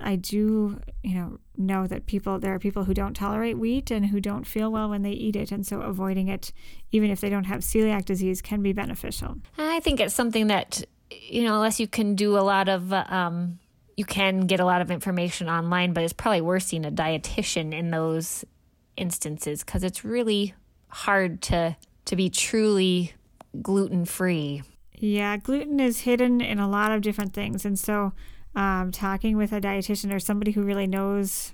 I 0.00 0.14
do, 0.14 0.80
you 1.02 1.14
know, 1.16 1.38
know 1.56 1.88
that 1.88 2.06
people, 2.06 2.38
there 2.38 2.54
are 2.54 2.58
people 2.60 2.84
who 2.84 2.94
don't 2.94 3.14
tolerate 3.14 3.58
wheat 3.58 3.90
and 3.90 4.06
who 4.06 4.20
don't 4.20 4.46
feel 4.46 4.70
well 4.70 4.88
when 4.88 5.02
they 5.02 5.10
eat 5.10 5.34
it. 5.34 5.50
And 5.50 5.66
so 5.66 5.80
avoiding 5.80 6.28
it, 6.28 6.52
even 6.92 7.10
if 7.10 7.20
they 7.20 7.28
don't 7.28 7.44
have 7.44 7.60
celiac 7.60 8.04
disease, 8.04 8.40
can 8.40 8.62
be 8.62 8.72
beneficial. 8.72 9.36
I 9.58 9.80
think 9.80 9.98
it's 9.98 10.14
something 10.14 10.46
that, 10.46 10.84
you 11.10 11.42
know, 11.42 11.56
unless 11.56 11.80
you 11.80 11.88
can 11.88 12.14
do 12.14 12.38
a 12.38 12.40
lot 12.40 12.68
of, 12.68 12.92
um, 12.92 13.58
you 13.96 14.04
can 14.04 14.42
get 14.42 14.60
a 14.60 14.64
lot 14.64 14.82
of 14.82 14.90
information 14.90 15.48
online, 15.48 15.92
but 15.92 16.04
it's 16.04 16.12
probably 16.12 16.42
worth 16.42 16.64
seeing 16.64 16.84
a 16.84 16.90
dietitian 16.90 17.72
in 17.72 17.90
those 17.90 18.44
instances 18.96 19.64
because 19.64 19.82
it's 19.82 20.04
really 20.04 20.54
hard 20.88 21.42
to 21.42 21.76
to 22.04 22.16
be 22.16 22.30
truly 22.30 23.12
gluten 23.60 24.04
free. 24.04 24.62
Yeah, 24.98 25.36
gluten 25.38 25.80
is 25.80 26.00
hidden 26.00 26.40
in 26.40 26.58
a 26.58 26.68
lot 26.68 26.92
of 26.92 27.02
different 27.02 27.32
things, 27.32 27.64
and 27.64 27.78
so 27.78 28.12
um, 28.54 28.92
talking 28.92 29.36
with 29.36 29.52
a 29.52 29.60
dietitian 29.60 30.12
or 30.12 30.20
somebody 30.20 30.52
who 30.52 30.62
really 30.62 30.86
knows 30.86 31.52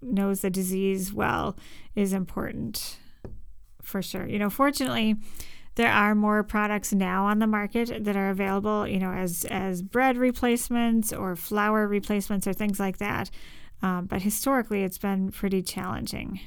knows 0.00 0.40
the 0.40 0.50
disease 0.50 1.12
well 1.12 1.56
is 1.94 2.12
important 2.12 2.96
for 3.82 4.02
sure. 4.02 4.26
You 4.26 4.38
know, 4.38 4.50
fortunately 4.50 5.16
there 5.74 5.90
are 5.90 6.14
more 6.14 6.42
products 6.42 6.92
now 6.92 7.26
on 7.26 7.38
the 7.38 7.46
market 7.46 8.04
that 8.04 8.16
are 8.16 8.30
available, 8.30 8.86
you 8.86 8.98
know, 8.98 9.12
as 9.12 9.44
as 9.46 9.82
bread 9.82 10.16
replacements 10.16 11.12
or 11.12 11.36
flour 11.36 11.86
replacements 11.86 12.46
or 12.46 12.52
things 12.52 12.78
like 12.78 12.98
that. 12.98 13.30
Um, 13.82 14.06
but 14.06 14.22
historically, 14.22 14.82
it's 14.84 14.98
been 14.98 15.32
pretty 15.32 15.62
challenging. 15.62 16.40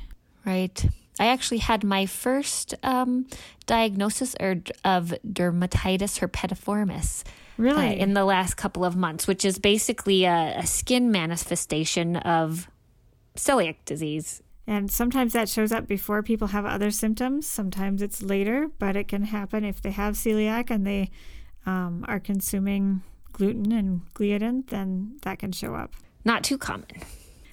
Right. 0.45 0.85
I 1.19 1.27
actually 1.27 1.59
had 1.59 1.83
my 1.83 2.05
first 2.05 2.75
um, 2.83 3.27
diagnosis 3.65 4.35
of 4.35 5.13
dermatitis 5.25 6.19
herpetiformis. 6.19 7.23
Really? 7.57 7.87
Uh, 7.87 8.03
in 8.03 8.13
the 8.13 8.25
last 8.25 8.55
couple 8.55 8.83
of 8.83 8.97
months, 8.97 9.27
which 9.27 9.45
is 9.45 9.57
basically 9.59 10.25
a, 10.25 10.57
a 10.57 10.65
skin 10.65 11.09
manifestation 11.09 12.17
of 12.17 12.69
celiac 13.35 13.77
disease. 13.85 14.41
And 14.67 14.89
sometimes 14.89 15.33
that 15.33 15.47
shows 15.47 15.71
up 15.71 15.87
before 15.87 16.23
people 16.23 16.47
have 16.47 16.65
other 16.65 16.89
symptoms. 16.89 17.45
Sometimes 17.45 18.01
it's 18.01 18.23
later, 18.23 18.69
but 18.79 18.95
it 18.95 19.07
can 19.07 19.25
happen 19.25 19.63
if 19.63 19.81
they 19.81 19.91
have 19.91 20.15
celiac 20.15 20.71
and 20.71 20.87
they 20.87 21.11
um, 21.65 22.03
are 22.07 22.19
consuming 22.19 23.01
gluten 23.31 23.71
and 23.71 24.01
gliadin, 24.13 24.67
then 24.67 25.17
that 25.21 25.39
can 25.39 25.51
show 25.51 25.75
up. 25.75 25.93
Not 26.23 26.43
too 26.43 26.57
common. 26.57 26.87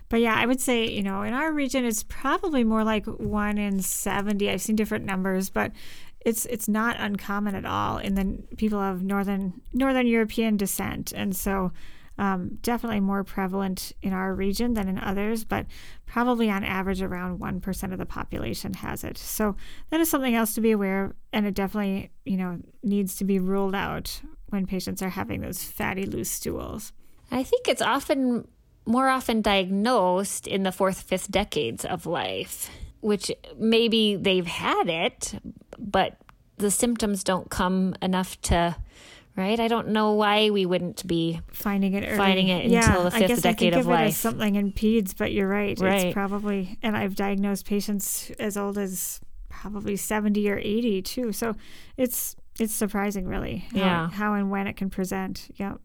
But 0.09 0.21
yeah, 0.21 0.35
I 0.35 0.45
would 0.45 0.61
say, 0.61 0.87
you 0.89 1.03
know, 1.03 1.23
in 1.23 1.33
our 1.33 1.53
region, 1.53 1.87
it's 1.87 2.03
probably 2.03 2.65
more 2.65 2.85
like 2.85 3.07
one 3.07 3.57
in 3.57 3.81
70. 3.81 4.51
I've 4.51 4.61
seen 4.61 4.77
different 4.77 5.07
numbers, 5.07 5.49
but 5.49 5.73
it's 6.21 6.45
it's 6.47 6.69
not 6.69 6.97
uncommon 6.99 7.55
at 7.55 7.65
all 7.65 7.99
in 7.99 8.15
the 8.15 8.43
people 8.57 8.79
of 8.79 9.03
northern 9.03 9.61
northern 9.73 10.07
European 10.07 10.57
descent. 10.57 11.13
And 11.13 11.35
so 11.35 11.73
um, 12.19 12.59
definitely 12.63 13.01
more 13.01 13.25
prevalent 13.25 13.93
in 14.03 14.13
our 14.13 14.35
region 14.35 14.75
than 14.75 14.89
in 14.89 14.99
others, 14.99 15.45
but 15.45 15.67
probably 16.07 16.51
on 16.51 16.65
average 16.65 17.03
around 17.03 17.41
1% 17.41 17.93
of 17.93 17.99
the 17.99 18.07
population 18.07 18.75
has 18.75 19.03
it. 19.03 19.19
So 19.19 19.57
that 19.91 20.01
is 20.01 20.11
something 20.11 20.35
else 20.35 20.55
to 20.55 20.61
be 20.61 20.73
aware 20.73 21.07
of, 21.07 21.15
and 21.33 21.47
it 21.47 21.55
definitely, 21.55 22.11
you 22.25 22.37
know, 22.37 22.59
needs 22.83 23.17
to 23.17 23.25
be 23.25 23.39
ruled 23.39 23.75
out 23.75 24.21
when 24.49 24.67
patients 24.67 25.01
are 25.03 25.09
having 25.09 25.41
those 25.41 25.65
fatty 25.65 26.05
loose 26.05 26.31
stools. 26.31 26.93
I 27.31 27.43
think 27.43 27.67
it's 27.67 27.83
often 27.83 28.47
more 28.85 29.09
often 29.09 29.41
diagnosed 29.41 30.47
in 30.47 30.65
the 30.65 30.73
fourth, 30.73 31.03
fifth 31.03 31.31
decades 31.31 31.85
of 31.85 32.05
life, 32.05 32.69
which 33.01 33.31
maybe 33.57 34.17
they've 34.17 34.47
had 34.47 34.89
it, 34.89 35.41
but 35.79 36.19
the 36.59 36.71
symptoms 36.71 37.25
don't 37.25 37.51
come 37.51 37.95
enough 38.03 38.41
to 38.43 38.77
right? 39.37 39.59
I 39.59 39.69
don't 39.69 39.89
know 39.89 40.13
why 40.13 40.51
we 40.51 40.67
wouldn't 40.67 41.07
be 41.07 41.41
finding 41.53 41.95
it 41.95 42.07
early. 42.07 42.17
finding 42.17 42.49
it 42.49 42.67
yeah, 42.67 42.87
until 42.87 43.05
the 43.05 43.11
fifth 43.11 43.23
I 43.23 43.27
guess 43.27 43.41
decade 43.43 43.73
I 43.75 43.77
think 43.77 43.81
of, 43.81 43.81
of 43.81 43.87
life. 43.87 44.05
It 44.05 44.09
as 44.09 44.17
something 44.17 44.55
in 44.57 44.73
peds, 44.73 45.15
but 45.17 45.33
you're 45.33 45.49
right. 45.49 45.79
Right. 45.79 46.07
It's 46.07 46.15
probably, 46.15 46.79
and 46.83 46.97
I've 46.97 47.15
diagnosed 47.15 47.67
patients 47.67 48.31
as 48.39 48.57
old 48.57 48.79
as 48.79 49.21
probably 49.49 49.97
70 49.97 50.51
or 50.51 50.59
80 50.59 51.03
too. 51.03 51.33
So 51.33 51.57
it's 51.97 52.37
it's 52.59 52.75
surprising, 52.75 53.27
really. 53.27 53.67
How, 53.73 53.79
Yeah. 53.79 54.11
How 54.11 54.35
and 54.35 54.51
when 54.51 54.67
it 54.67 54.77
can 54.77 54.91
present. 54.91 55.49
Yep. 55.57 55.81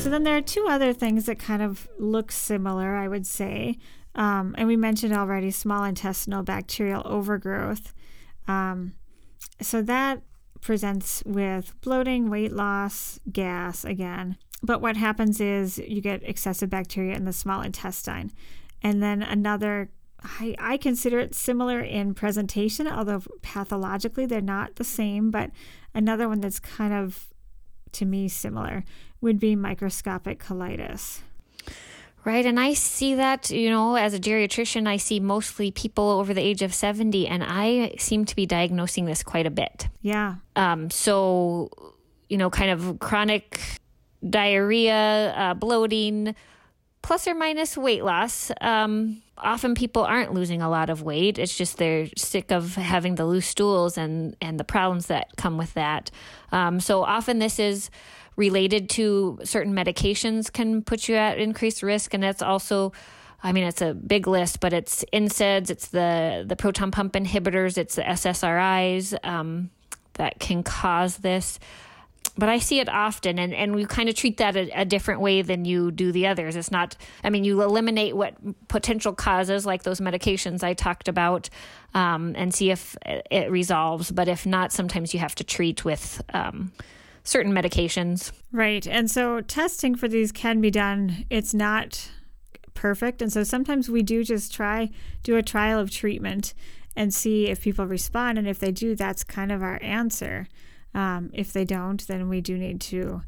So 0.00 0.10
then 0.10 0.22
there 0.22 0.36
are 0.36 0.42
two 0.42 0.66
other 0.68 0.92
things 0.92 1.26
that 1.26 1.40
kind 1.40 1.62
of 1.62 1.88
look 1.98 2.30
similar, 2.30 2.94
I 2.94 3.08
would 3.08 3.26
say. 3.26 3.78
Um, 4.14 4.54
and 4.56 4.68
we 4.68 4.76
mentioned 4.76 5.12
already 5.12 5.50
small 5.50 5.82
intestinal 5.82 6.44
bacterial 6.44 7.02
overgrowth. 7.04 7.92
Um, 8.46 8.94
so 9.60 9.82
that 9.82 10.22
presents 10.60 11.22
with 11.26 11.78
bloating, 11.80 12.28
weight 12.30 12.52
loss, 12.52 13.20
gas 13.30 13.84
again. 13.84 14.36
But 14.62 14.80
what 14.80 14.96
happens 14.96 15.40
is 15.40 15.78
you 15.78 16.00
get 16.00 16.22
excessive 16.24 16.70
bacteria 16.70 17.14
in 17.14 17.24
the 17.24 17.32
small 17.32 17.62
intestine. 17.62 18.32
And 18.82 19.02
then 19.02 19.22
another, 19.22 19.90
I, 20.22 20.54
I 20.58 20.76
consider 20.76 21.18
it 21.18 21.34
similar 21.34 21.80
in 21.80 22.14
presentation, 22.14 22.88
although 22.88 23.22
pathologically 23.42 24.26
they're 24.26 24.40
not 24.40 24.76
the 24.76 24.84
same. 24.84 25.30
But 25.30 25.50
another 25.94 26.28
one 26.28 26.40
that's 26.40 26.58
kind 26.58 26.92
of, 26.92 27.26
to 27.92 28.04
me, 28.04 28.28
similar 28.28 28.84
would 29.20 29.38
be 29.38 29.56
microscopic 29.56 30.42
colitis. 30.42 31.20
Right. 32.26 32.44
And 32.44 32.58
I 32.58 32.74
see 32.74 33.14
that, 33.14 33.50
you 33.50 33.70
know, 33.70 33.94
as 33.94 34.12
a 34.12 34.18
geriatrician, 34.18 34.88
I 34.88 34.96
see 34.96 35.20
mostly 35.20 35.70
people 35.70 36.10
over 36.10 36.34
the 36.34 36.40
age 36.40 36.60
of 36.60 36.74
70, 36.74 37.28
and 37.28 37.44
I 37.46 37.94
seem 37.98 38.24
to 38.24 38.34
be 38.34 38.46
diagnosing 38.46 39.04
this 39.04 39.22
quite 39.22 39.46
a 39.46 39.50
bit. 39.50 39.86
Yeah. 40.02 40.34
Um, 40.56 40.90
so, 40.90 41.70
you 42.28 42.36
know, 42.36 42.50
kind 42.50 42.72
of 42.72 42.98
chronic 42.98 43.60
diarrhea, 44.28 45.34
uh, 45.36 45.54
bloating, 45.54 46.34
plus 47.00 47.28
or 47.28 47.34
minus 47.36 47.76
weight 47.76 48.02
loss. 48.02 48.50
Um, 48.60 49.22
often 49.38 49.76
people 49.76 50.02
aren't 50.02 50.34
losing 50.34 50.62
a 50.62 50.68
lot 50.68 50.90
of 50.90 51.02
weight. 51.02 51.38
It's 51.38 51.56
just 51.56 51.78
they're 51.78 52.08
sick 52.16 52.50
of 52.50 52.74
having 52.74 53.14
the 53.14 53.24
loose 53.24 53.46
stools 53.46 53.96
and, 53.96 54.36
and 54.40 54.58
the 54.58 54.64
problems 54.64 55.06
that 55.06 55.28
come 55.36 55.58
with 55.58 55.74
that. 55.74 56.10
Um, 56.50 56.80
so 56.80 57.04
often 57.04 57.38
this 57.38 57.60
is 57.60 57.88
related 58.36 58.88
to 58.90 59.38
certain 59.44 59.74
medications 59.74 60.52
can 60.52 60.82
put 60.82 61.08
you 61.08 61.16
at 61.16 61.38
increased 61.38 61.82
risk. 61.82 62.14
And 62.14 62.22
that's 62.22 62.42
also, 62.42 62.92
I 63.42 63.52
mean, 63.52 63.64
it's 63.64 63.82
a 63.82 63.94
big 63.94 64.26
list, 64.26 64.60
but 64.60 64.72
it's 64.72 65.04
NSAIDs, 65.12 65.70
it's 65.70 65.88
the, 65.88 66.44
the 66.46 66.56
proton 66.56 66.90
pump 66.90 67.14
inhibitors, 67.14 67.78
it's 67.78 67.96
the 67.96 68.02
SSRIs 68.02 69.16
um, 69.26 69.70
that 70.14 70.38
can 70.38 70.62
cause 70.62 71.18
this 71.18 71.58
but 72.38 72.48
I 72.48 72.58
see 72.58 72.80
it 72.80 72.88
often, 72.88 73.38
and, 73.38 73.54
and 73.54 73.74
we 73.74 73.86
kind 73.86 74.08
of 74.08 74.14
treat 74.14 74.36
that 74.38 74.56
a, 74.56 74.70
a, 74.80 74.84
different 74.84 75.20
way 75.20 75.42
than 75.42 75.64
you 75.64 75.90
do 75.90 76.12
the 76.12 76.26
others. 76.26 76.54
It's 76.54 76.70
not, 76.70 76.96
I 77.24 77.30
mean, 77.30 77.44
you 77.44 77.62
eliminate 77.62 78.14
what 78.14 78.34
potential 78.68 79.14
causes, 79.14 79.64
like 79.64 79.84
those 79.84 80.00
medications 80.00 80.62
I 80.62 80.74
talked 80.74 81.08
about, 81.08 81.48
um, 81.94 82.34
and 82.36 82.54
see 82.54 82.70
if 82.70 82.96
it 83.04 83.50
resolves. 83.50 84.10
But 84.10 84.28
if 84.28 84.44
not, 84.44 84.72
sometimes 84.72 85.14
you 85.14 85.20
have 85.20 85.34
to 85.36 85.44
treat 85.44 85.84
with 85.84 86.22
um, 86.34 86.72
certain 87.26 87.52
medications. 87.52 88.30
Right. 88.52 88.86
And 88.86 89.10
so 89.10 89.40
testing 89.40 89.96
for 89.96 90.08
these 90.08 90.32
can 90.32 90.60
be 90.60 90.70
done. 90.70 91.26
It's 91.28 91.52
not 91.52 92.10
perfect. 92.74 93.20
And 93.20 93.32
so 93.32 93.42
sometimes 93.42 93.90
we 93.90 94.02
do 94.02 94.22
just 94.22 94.54
try, 94.54 94.90
do 95.22 95.36
a 95.36 95.42
trial 95.42 95.80
of 95.80 95.90
treatment 95.90 96.54
and 96.94 97.12
see 97.12 97.48
if 97.48 97.60
people 97.60 97.86
respond. 97.86 98.38
And 98.38 98.46
if 98.46 98.58
they 98.58 98.70
do, 98.70 98.94
that's 98.94 99.24
kind 99.24 99.50
of 99.50 99.62
our 99.62 99.78
answer. 99.82 100.46
Um, 100.94 101.30
if 101.32 101.52
they 101.52 101.64
don't, 101.64 102.06
then 102.06 102.28
we 102.28 102.40
do 102.40 102.56
need 102.56 102.80
to 102.82 103.22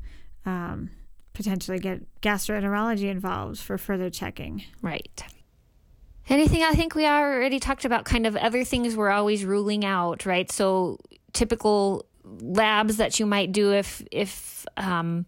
um, 0.46 0.90
potentially 1.34 1.80
get 1.80 2.02
gastroenterology 2.20 3.10
involved 3.10 3.58
for 3.58 3.76
further 3.78 4.10
checking. 4.10 4.64
Right. 4.80 5.22
Anything 6.28 6.62
I 6.62 6.72
think 6.72 6.94
we 6.94 7.06
already 7.06 7.58
talked 7.58 7.84
about 7.84 8.04
kind 8.04 8.26
of 8.26 8.36
other 8.36 8.62
things 8.62 8.94
we're 8.94 9.10
always 9.10 9.44
ruling 9.44 9.84
out, 9.84 10.24
right? 10.24 10.50
So 10.52 10.98
typical 11.32 12.04
labs 12.40 12.96
that 12.98 13.18
you 13.18 13.26
might 13.26 13.52
do 13.52 13.72
if 13.72 14.02
if 14.10 14.66
um, 14.76 15.26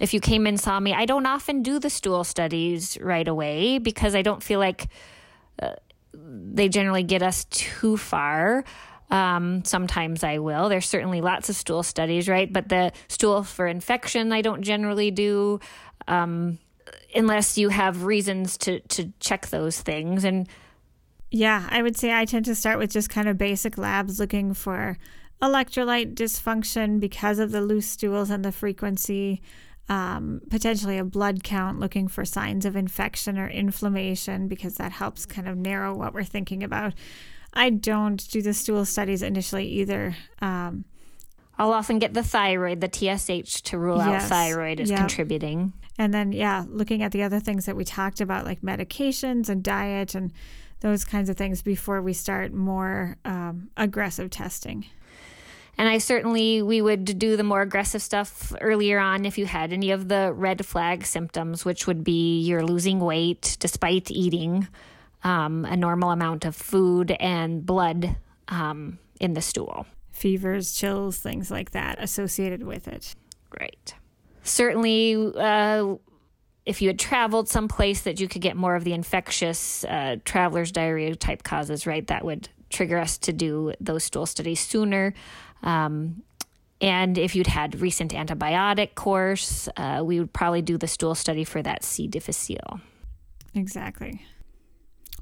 if 0.00 0.14
you 0.14 0.20
came 0.20 0.46
and 0.46 0.58
saw 0.58 0.78
me. 0.78 0.94
I 0.94 1.06
don't 1.06 1.26
often 1.26 1.62
do 1.62 1.78
the 1.78 1.90
stool 1.90 2.24
studies 2.24 2.98
right 3.00 3.26
away 3.26 3.78
because 3.78 4.14
I 4.14 4.22
don't 4.22 4.42
feel 4.42 4.60
like 4.60 4.88
uh, 5.60 5.74
they 6.14 6.68
generally 6.68 7.02
get 7.02 7.22
us 7.22 7.44
too 7.46 7.96
far. 7.96 8.64
Um, 9.10 9.64
sometimes 9.64 10.22
I 10.22 10.38
will. 10.38 10.68
There's 10.68 10.86
certainly 10.86 11.20
lots 11.20 11.48
of 11.48 11.56
stool 11.56 11.82
studies, 11.82 12.28
right? 12.28 12.52
But 12.52 12.68
the 12.68 12.92
stool 13.08 13.42
for 13.42 13.66
infection, 13.66 14.32
I 14.32 14.42
don't 14.42 14.62
generally 14.62 15.10
do 15.10 15.60
um, 16.06 16.58
unless 17.14 17.56
you 17.56 17.70
have 17.70 18.04
reasons 18.04 18.56
to 18.58 18.80
to 18.80 19.12
check 19.20 19.48
those 19.48 19.80
things. 19.80 20.24
And 20.24 20.48
yeah, 21.30 21.66
I 21.70 21.82
would 21.82 21.96
say 21.96 22.12
I 22.12 22.24
tend 22.24 22.44
to 22.46 22.54
start 22.54 22.78
with 22.78 22.90
just 22.90 23.10
kind 23.10 23.28
of 23.28 23.38
basic 23.38 23.78
labs 23.78 24.20
looking 24.20 24.54
for 24.54 24.96
electrolyte 25.40 26.14
dysfunction 26.14 27.00
because 27.00 27.38
of 27.38 27.50
the 27.50 27.60
loose 27.60 27.86
stools 27.86 28.30
and 28.30 28.44
the 28.44 28.52
frequency. 28.52 29.40
Um, 29.90 30.42
potentially 30.50 30.98
a 30.98 31.04
blood 31.04 31.42
count 31.42 31.80
looking 31.80 32.08
for 32.08 32.26
signs 32.26 32.66
of 32.66 32.76
infection 32.76 33.38
or 33.38 33.48
inflammation 33.48 34.46
because 34.46 34.74
that 34.74 34.92
helps 34.92 35.24
kind 35.24 35.48
of 35.48 35.56
narrow 35.56 35.94
what 35.94 36.12
we're 36.12 36.24
thinking 36.24 36.62
about. 36.62 36.92
I 37.54 37.70
don't 37.70 38.28
do 38.30 38.42
the 38.42 38.52
stool 38.52 38.84
studies 38.84 39.22
initially 39.22 39.66
either. 39.66 40.14
Um, 40.42 40.84
I'll 41.58 41.72
often 41.72 41.98
get 41.98 42.14
the 42.14 42.22
thyroid, 42.22 42.80
the 42.80 42.88
TSH, 42.88 43.62
to 43.62 43.78
rule 43.78 43.98
yes, 43.98 44.24
out 44.24 44.28
thyroid 44.28 44.80
as 44.80 44.90
yep. 44.90 45.00
contributing. 45.00 45.72
And 45.98 46.14
then, 46.14 46.30
yeah, 46.32 46.64
looking 46.68 47.02
at 47.02 47.10
the 47.10 47.24
other 47.24 47.40
things 47.40 47.66
that 47.66 47.74
we 47.74 47.84
talked 47.84 48.20
about, 48.20 48.44
like 48.44 48.60
medications 48.60 49.48
and 49.48 49.62
diet 49.62 50.14
and 50.14 50.32
those 50.80 51.04
kinds 51.04 51.28
of 51.28 51.36
things 51.36 51.60
before 51.62 52.00
we 52.00 52.12
start 52.12 52.52
more 52.52 53.16
um, 53.24 53.70
aggressive 53.76 54.30
testing. 54.30 54.86
And 55.78 55.88
I 55.88 55.98
certainly, 55.98 56.60
we 56.60 56.82
would 56.82 57.18
do 57.20 57.36
the 57.36 57.44
more 57.44 57.62
aggressive 57.62 58.02
stuff 58.02 58.52
earlier 58.60 58.98
on 58.98 59.24
if 59.24 59.38
you 59.38 59.46
had 59.46 59.72
any 59.72 59.92
of 59.92 60.08
the 60.08 60.32
red 60.34 60.66
flag 60.66 61.06
symptoms, 61.06 61.64
which 61.64 61.86
would 61.86 62.02
be 62.02 62.40
you're 62.40 62.64
losing 62.64 62.98
weight 62.98 63.56
despite 63.60 64.10
eating 64.10 64.66
um, 65.22 65.64
a 65.64 65.76
normal 65.76 66.10
amount 66.10 66.44
of 66.44 66.56
food 66.56 67.12
and 67.12 67.64
blood 67.64 68.16
um, 68.48 68.98
in 69.20 69.34
the 69.34 69.40
stool. 69.40 69.86
Fevers, 70.10 70.74
chills, 70.74 71.18
things 71.18 71.48
like 71.48 71.70
that 71.70 72.02
associated 72.02 72.64
with 72.64 72.88
it. 72.88 73.14
Right. 73.60 73.94
Certainly, 74.42 75.32
uh, 75.36 75.94
if 76.66 76.82
you 76.82 76.88
had 76.88 76.98
traveled 76.98 77.48
someplace 77.48 78.02
that 78.02 78.18
you 78.18 78.26
could 78.26 78.42
get 78.42 78.56
more 78.56 78.74
of 78.74 78.82
the 78.82 78.92
infectious 78.94 79.84
uh, 79.84 80.16
traveler's 80.24 80.72
diarrhea 80.72 81.14
type 81.14 81.44
causes, 81.44 81.86
right, 81.86 82.06
that 82.08 82.24
would 82.24 82.48
trigger 82.70 82.98
us 82.98 83.18
to 83.18 83.32
do 83.32 83.72
those 83.80 84.04
stool 84.04 84.26
studies 84.26 84.60
sooner. 84.60 85.14
Um, 85.62 86.22
and 86.80 87.18
if 87.18 87.34
you'd 87.34 87.48
had 87.48 87.80
recent 87.80 88.12
antibiotic 88.12 88.94
course, 88.94 89.68
uh, 89.76 90.02
we 90.04 90.20
would 90.20 90.32
probably 90.32 90.62
do 90.62 90.78
the 90.78 90.86
stool 90.86 91.14
study 91.14 91.44
for 91.44 91.60
that 91.62 91.82
C. 91.84 92.06
difficile. 92.06 92.80
Exactly. 93.54 94.22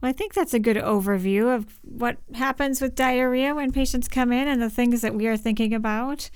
Well, 0.03 0.11
I 0.11 0.13
think 0.13 0.35
that's 0.35 0.53
a 0.53 0.59
good 0.59 0.77
overview 0.77 1.55
of 1.55 1.79
what 1.83 2.19
happens 2.35 2.83
with 2.83 2.95
diarrhea 2.95 3.55
when 3.55 3.73
patients 3.73 4.09
come 4.09 4.31
in 4.33 4.47
and 4.47 4.61
the 4.61 4.69
things 4.69 5.01
that 5.01 5.15
we 5.15 5.27
are 5.27 5.39
thinking 5.39 5.73
about. 5.73 6.29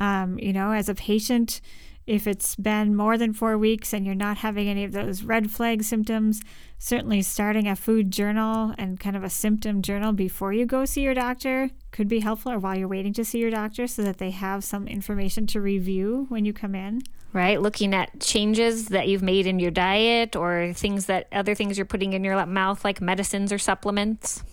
Um, 0.00 0.38
you 0.40 0.52
know, 0.52 0.72
as 0.72 0.88
a 0.88 0.94
patient, 0.94 1.60
if 2.06 2.26
it's 2.26 2.54
been 2.56 2.94
more 2.94 3.16
than 3.16 3.32
four 3.32 3.56
weeks 3.56 3.92
and 3.92 4.04
you're 4.04 4.14
not 4.14 4.38
having 4.38 4.68
any 4.68 4.84
of 4.84 4.92
those 4.92 5.22
red 5.22 5.50
flag 5.50 5.82
symptoms, 5.82 6.42
certainly 6.78 7.22
starting 7.22 7.66
a 7.66 7.74
food 7.74 8.10
journal 8.10 8.74
and 8.76 9.00
kind 9.00 9.16
of 9.16 9.24
a 9.24 9.30
symptom 9.30 9.80
journal 9.80 10.12
before 10.12 10.52
you 10.52 10.66
go 10.66 10.84
see 10.84 11.00
your 11.00 11.14
doctor 11.14 11.70
could 11.92 12.08
be 12.08 12.20
helpful 12.20 12.52
or 12.52 12.58
while 12.58 12.76
you're 12.76 12.88
waiting 12.88 13.14
to 13.14 13.24
see 13.24 13.38
your 13.38 13.50
doctor 13.50 13.86
so 13.86 14.02
that 14.02 14.18
they 14.18 14.30
have 14.30 14.62
some 14.62 14.86
information 14.86 15.46
to 15.46 15.60
review 15.60 16.26
when 16.28 16.44
you 16.44 16.52
come 16.52 16.74
in. 16.74 17.00
Right. 17.32 17.60
Looking 17.60 17.94
at 17.94 18.20
changes 18.20 18.88
that 18.88 19.08
you've 19.08 19.22
made 19.22 19.46
in 19.46 19.58
your 19.58 19.70
diet 19.70 20.36
or 20.36 20.72
things 20.74 21.06
that 21.06 21.26
other 21.32 21.54
things 21.54 21.78
you're 21.78 21.84
putting 21.86 22.12
in 22.12 22.22
your 22.22 22.44
mouth, 22.46 22.84
like 22.84 23.00
medicines 23.00 23.52
or 23.52 23.58
supplements. 23.58 24.44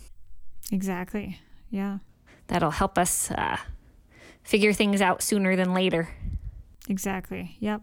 Exactly. 0.71 1.39
Yeah. 1.69 1.99
That'll 2.47 2.71
help 2.71 2.97
us 2.97 3.29
uh, 3.29 3.57
figure 4.41 4.73
things 4.73 5.01
out 5.01 5.21
sooner 5.21 5.55
than 5.55 5.73
later. 5.73 6.09
Exactly. 6.89 7.57
Yep. 7.59 7.81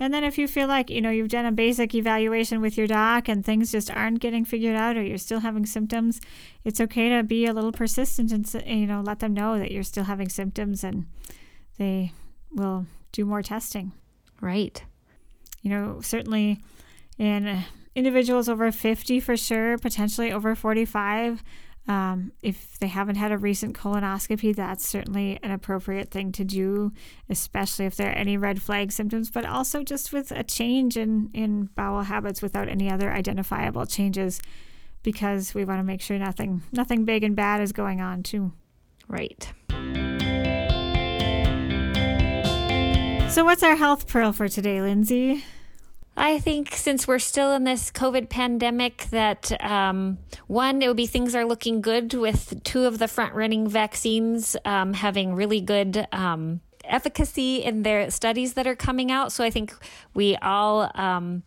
And 0.00 0.12
then 0.12 0.24
if 0.24 0.36
you 0.36 0.48
feel 0.48 0.66
like, 0.66 0.90
you 0.90 1.00
know, 1.00 1.10
you've 1.10 1.28
done 1.28 1.46
a 1.46 1.52
basic 1.52 1.94
evaluation 1.94 2.60
with 2.60 2.76
your 2.76 2.86
doc 2.86 3.28
and 3.28 3.44
things 3.44 3.70
just 3.70 3.90
aren't 3.90 4.20
getting 4.20 4.44
figured 4.44 4.76
out 4.76 4.96
or 4.96 5.02
you're 5.02 5.18
still 5.18 5.40
having 5.40 5.66
symptoms, 5.66 6.20
it's 6.64 6.80
okay 6.80 7.08
to 7.10 7.22
be 7.22 7.46
a 7.46 7.52
little 7.52 7.72
persistent 7.72 8.32
and, 8.32 8.52
you 8.66 8.86
know, 8.86 9.02
let 9.02 9.20
them 9.20 9.34
know 9.34 9.58
that 9.58 9.70
you're 9.70 9.82
still 9.82 10.04
having 10.04 10.28
symptoms 10.28 10.82
and 10.82 11.06
they 11.78 12.12
will 12.50 12.86
do 13.12 13.24
more 13.24 13.42
testing. 13.42 13.92
Right. 14.40 14.82
You 15.62 15.70
know, 15.70 16.00
certainly 16.00 16.58
in 17.18 17.46
uh, 17.46 17.62
individuals 17.94 18.48
over 18.48 18.72
50 18.72 19.20
for 19.20 19.36
sure, 19.36 19.78
potentially 19.78 20.32
over 20.32 20.54
45, 20.54 21.42
um, 21.90 22.30
if 22.40 22.78
they 22.78 22.86
haven't 22.86 23.16
had 23.16 23.32
a 23.32 23.36
recent 23.36 23.76
colonoscopy, 23.76 24.54
that's 24.54 24.86
certainly 24.86 25.40
an 25.42 25.50
appropriate 25.50 26.12
thing 26.12 26.30
to 26.30 26.44
do, 26.44 26.92
especially 27.28 27.84
if 27.84 27.96
there 27.96 28.10
are 28.10 28.14
any 28.14 28.36
red 28.36 28.62
flag 28.62 28.92
symptoms, 28.92 29.28
but 29.28 29.44
also 29.44 29.82
just 29.82 30.12
with 30.12 30.30
a 30.30 30.44
change 30.44 30.96
in, 30.96 31.30
in 31.34 31.64
bowel 31.74 32.02
habits 32.02 32.42
without 32.42 32.68
any 32.68 32.88
other 32.88 33.10
identifiable 33.10 33.86
changes, 33.86 34.40
because 35.02 35.52
we 35.52 35.64
want 35.64 35.80
to 35.80 35.82
make 35.82 36.00
sure 36.00 36.16
nothing 36.16 36.62
nothing 36.70 37.04
big 37.04 37.24
and 37.24 37.34
bad 37.34 37.60
is 37.60 37.72
going 37.72 38.00
on 38.00 38.22
too. 38.22 38.52
Right. 39.08 39.52
So, 43.32 43.44
what's 43.44 43.64
our 43.64 43.74
health 43.74 44.06
pearl 44.06 44.32
for 44.32 44.48
today, 44.48 44.80
Lindsay? 44.80 45.42
I 46.16 46.38
think 46.38 46.74
since 46.74 47.08
we're 47.08 47.18
still 47.18 47.52
in 47.52 47.64
this 47.64 47.90
COVID 47.90 48.28
pandemic, 48.28 49.06
that 49.10 49.52
um, 49.64 50.18
one, 50.46 50.82
it 50.82 50.88
would 50.88 50.96
be 50.96 51.06
things 51.06 51.34
are 51.34 51.44
looking 51.44 51.80
good 51.80 52.12
with 52.14 52.62
two 52.64 52.84
of 52.84 52.98
the 52.98 53.08
front 53.08 53.34
running 53.34 53.68
vaccines 53.68 54.56
um, 54.64 54.92
having 54.92 55.34
really 55.34 55.60
good 55.60 56.06
um, 56.12 56.60
efficacy 56.84 57.62
in 57.62 57.82
their 57.84 58.10
studies 58.10 58.54
that 58.54 58.66
are 58.66 58.76
coming 58.76 59.10
out. 59.10 59.32
So 59.32 59.44
I 59.44 59.50
think 59.50 59.72
we 60.12 60.36
all 60.36 60.90
um, 60.94 61.42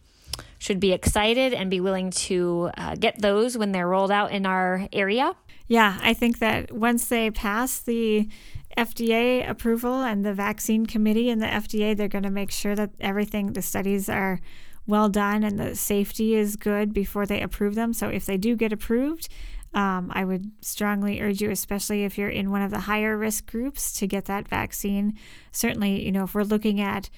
should 0.58 0.80
be 0.80 0.94
excited 0.94 1.54
and 1.54 1.70
be 1.70 1.80
willing 1.80 2.10
to 2.12 2.72
uh, 2.78 2.96
get 2.96 3.22
those 3.22 3.58
when 3.58 3.74
they're 3.74 3.88
rolled 3.88 4.12
out 4.12 4.32
in 4.32 4.46
our 4.46 4.88
area. 4.94 5.36
Yeah, 5.68 6.00
I 6.02 6.14
think 6.14 6.40
that 6.40 6.72
once 6.72 7.08
they 7.08 7.32
pass 7.32 7.80
the 7.80 8.28
FDA 8.78 9.48
approval 9.48 10.02
and 10.02 10.26
the 10.26 10.34
vaccine 10.34 10.86
committee 10.86 11.30
and 11.30 11.42
the 11.42 11.48
FDA, 11.48 11.96
they're 11.96 12.08
going 12.08 12.24
to 12.24 12.30
make 12.30 12.52
sure 12.52 12.76
that 12.76 12.92
everything, 13.00 13.54
the 13.54 13.62
studies 13.62 14.10
are 14.10 14.40
well 14.86 15.10
done 15.10 15.44
and 15.44 15.60
the 15.60 15.76
safety 15.76 16.36
is 16.36 16.56
good 16.56 16.94
before 16.94 17.26
they 17.26 17.42
approve 17.42 17.76
them. 17.76 17.94
So 17.94 18.10
if 18.10 18.26
they 18.26 18.38
do 18.38 18.56
get 18.56 18.74
approved, 18.74 19.30
um, 19.74 20.12
I 20.14 20.24
would 20.24 20.52
strongly 20.62 21.22
urge 21.22 21.42
you, 21.42 21.50
especially 21.50 22.04
if 22.04 22.18
you're 22.18 22.30
in 22.30 22.52
one 22.52 22.62
of 22.62 22.72
the 22.72 22.82
higher 22.82 23.18
risk 23.18 23.50
groups, 23.50 23.92
to 23.94 24.08
get 24.08 24.26
that 24.26 24.48
vaccine. 24.48 25.18
Certainly, 25.52 26.06
you 26.06 26.12
know, 26.12 26.26
if 26.26 26.36
we're 26.36 26.44
looking 26.44 26.80
at 26.80 27.10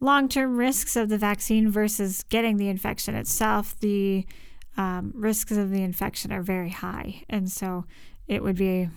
long 0.00 0.28
term 0.28 0.56
risks 0.56 0.96
of 0.96 1.08
the 1.08 1.18
vaccine 1.18 1.70
versus 1.70 2.24
getting 2.30 2.56
the 2.56 2.68
infection 2.68 3.14
itself, 3.14 3.78
the 3.80 4.26
um, 4.76 5.12
risks 5.14 5.52
of 5.52 5.70
the 5.70 5.82
infection 5.82 6.32
are 6.32 6.42
very 6.42 6.70
high. 6.70 7.24
And 7.28 7.50
so 7.50 7.84
it 8.26 8.42
would 8.42 8.56
be 8.56 8.88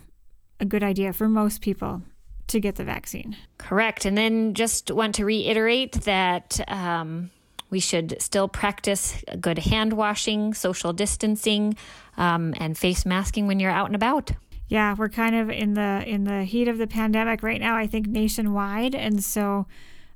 a 0.62 0.66
good 0.66 0.84
idea 0.84 1.12
for 1.12 1.28
most 1.28 1.62
people 1.62 2.02
to 2.48 2.60
get 2.60 2.76
the 2.76 2.84
vaccine. 2.84 3.36
Correct. 3.58 4.06
And 4.06 4.18
then 4.18 4.54
just 4.54 4.92
want 4.92 5.16
to 5.16 5.26
reiterate 5.26 5.94
that 6.04 6.60
um, 6.70 7.32
we 7.70 7.80
should 7.80 8.22
still 8.22 8.48
practice 8.48 9.24
good 9.40 9.58
hand 9.58 9.94
washing, 9.94 10.54
social 10.54 10.94
distancing, 10.94 11.76
um, 12.18 12.54
and 12.58 12.78
face 12.78 13.06
masking 13.06 13.48
when 13.48 13.60
you're 13.60 13.72
out 13.72 13.88
and 13.88 13.96
about. 13.96 14.32
Yeah, 14.68 14.96
we're 14.98 15.10
kind 15.10 15.36
of 15.36 15.50
in 15.50 15.74
the 15.74 16.04
in 16.06 16.24
the 16.24 16.46
heat 16.46 16.70
of 16.70 16.78
the 16.78 16.88
pandemic 16.88 17.44
right 17.44 17.60
now. 17.60 17.76
I 17.76 17.88
think 17.88 18.08
nationwide, 18.08 18.96
and 18.96 19.22
so 19.22 19.66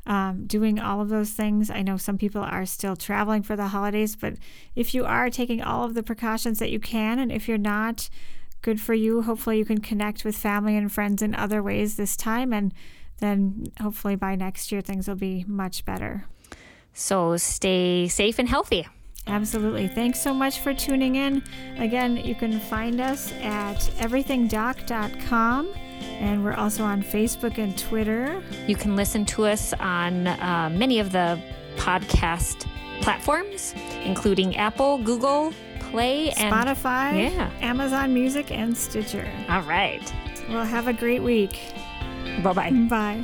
um, 0.05 0.45
doing 0.45 0.79
all 0.79 1.01
of 1.01 1.09
those 1.09 1.31
things. 1.31 1.69
I 1.69 1.81
know 1.81 1.97
some 1.97 2.17
people 2.17 2.41
are 2.41 2.65
still 2.65 2.95
traveling 2.95 3.43
for 3.43 3.55
the 3.55 3.67
holidays, 3.67 4.15
but 4.15 4.35
if 4.75 4.93
you 4.93 5.03
are 5.03 5.29
taking 5.29 5.61
all 5.61 5.83
of 5.83 5.93
the 5.93 6.03
precautions 6.03 6.59
that 6.59 6.71
you 6.71 6.79
can, 6.79 7.19
and 7.19 7.31
if 7.31 7.49
you're 7.49 7.57
not, 7.57 8.09
good 8.65 8.81
for 8.81 8.95
you. 8.95 9.21
Hopefully, 9.21 9.59
you 9.59 9.63
can 9.63 9.79
connect 9.79 10.25
with 10.25 10.35
family 10.35 10.75
and 10.75 10.91
friends 10.91 11.21
in 11.21 11.35
other 11.35 11.61
ways 11.61 11.97
this 11.97 12.17
time, 12.17 12.51
and 12.51 12.73
then 13.19 13.67
hopefully 13.79 14.15
by 14.15 14.35
next 14.35 14.71
year 14.71 14.81
things 14.81 15.07
will 15.07 15.15
be 15.15 15.45
much 15.47 15.85
better. 15.85 16.25
So 16.91 17.37
stay 17.37 18.07
safe 18.07 18.39
and 18.39 18.49
healthy. 18.49 18.87
Absolutely. 19.27 19.87
Thanks 19.87 20.19
so 20.19 20.33
much 20.33 20.59
for 20.59 20.73
tuning 20.73 21.15
in. 21.15 21.43
Again, 21.77 22.17
you 22.17 22.35
can 22.35 22.59
find 22.59 22.99
us 22.99 23.31
at 23.33 23.77
everythingdoc.com 23.99 25.73
and 26.19 26.43
we're 26.43 26.53
also 26.53 26.83
on 26.83 27.01
Facebook 27.01 27.57
and 27.57 27.77
Twitter. 27.77 28.43
You 28.67 28.75
can 28.75 28.95
listen 28.95 29.25
to 29.27 29.45
us 29.45 29.73
on 29.73 30.27
uh, 30.27 30.69
many 30.71 30.99
of 30.99 31.11
the 31.11 31.39
podcast 31.75 32.67
platforms, 33.01 33.73
including 34.03 34.55
Apple, 34.55 34.99
Google, 34.99 35.53
Play, 35.91 36.31
and 36.31 36.53
Spotify, 36.53 37.31
Yeah. 37.35 37.49
Amazon 37.61 38.13
Music, 38.13 38.51
and 38.51 38.75
Stitcher. 38.77 39.27
All 39.49 39.61
right. 39.63 40.01
Well, 40.49 40.65
have 40.65 40.87
a 40.87 40.93
great 40.93 41.23
week. 41.23 41.59
Bye 42.43 42.53
bye. 42.53 42.71
Bye. 42.89 43.23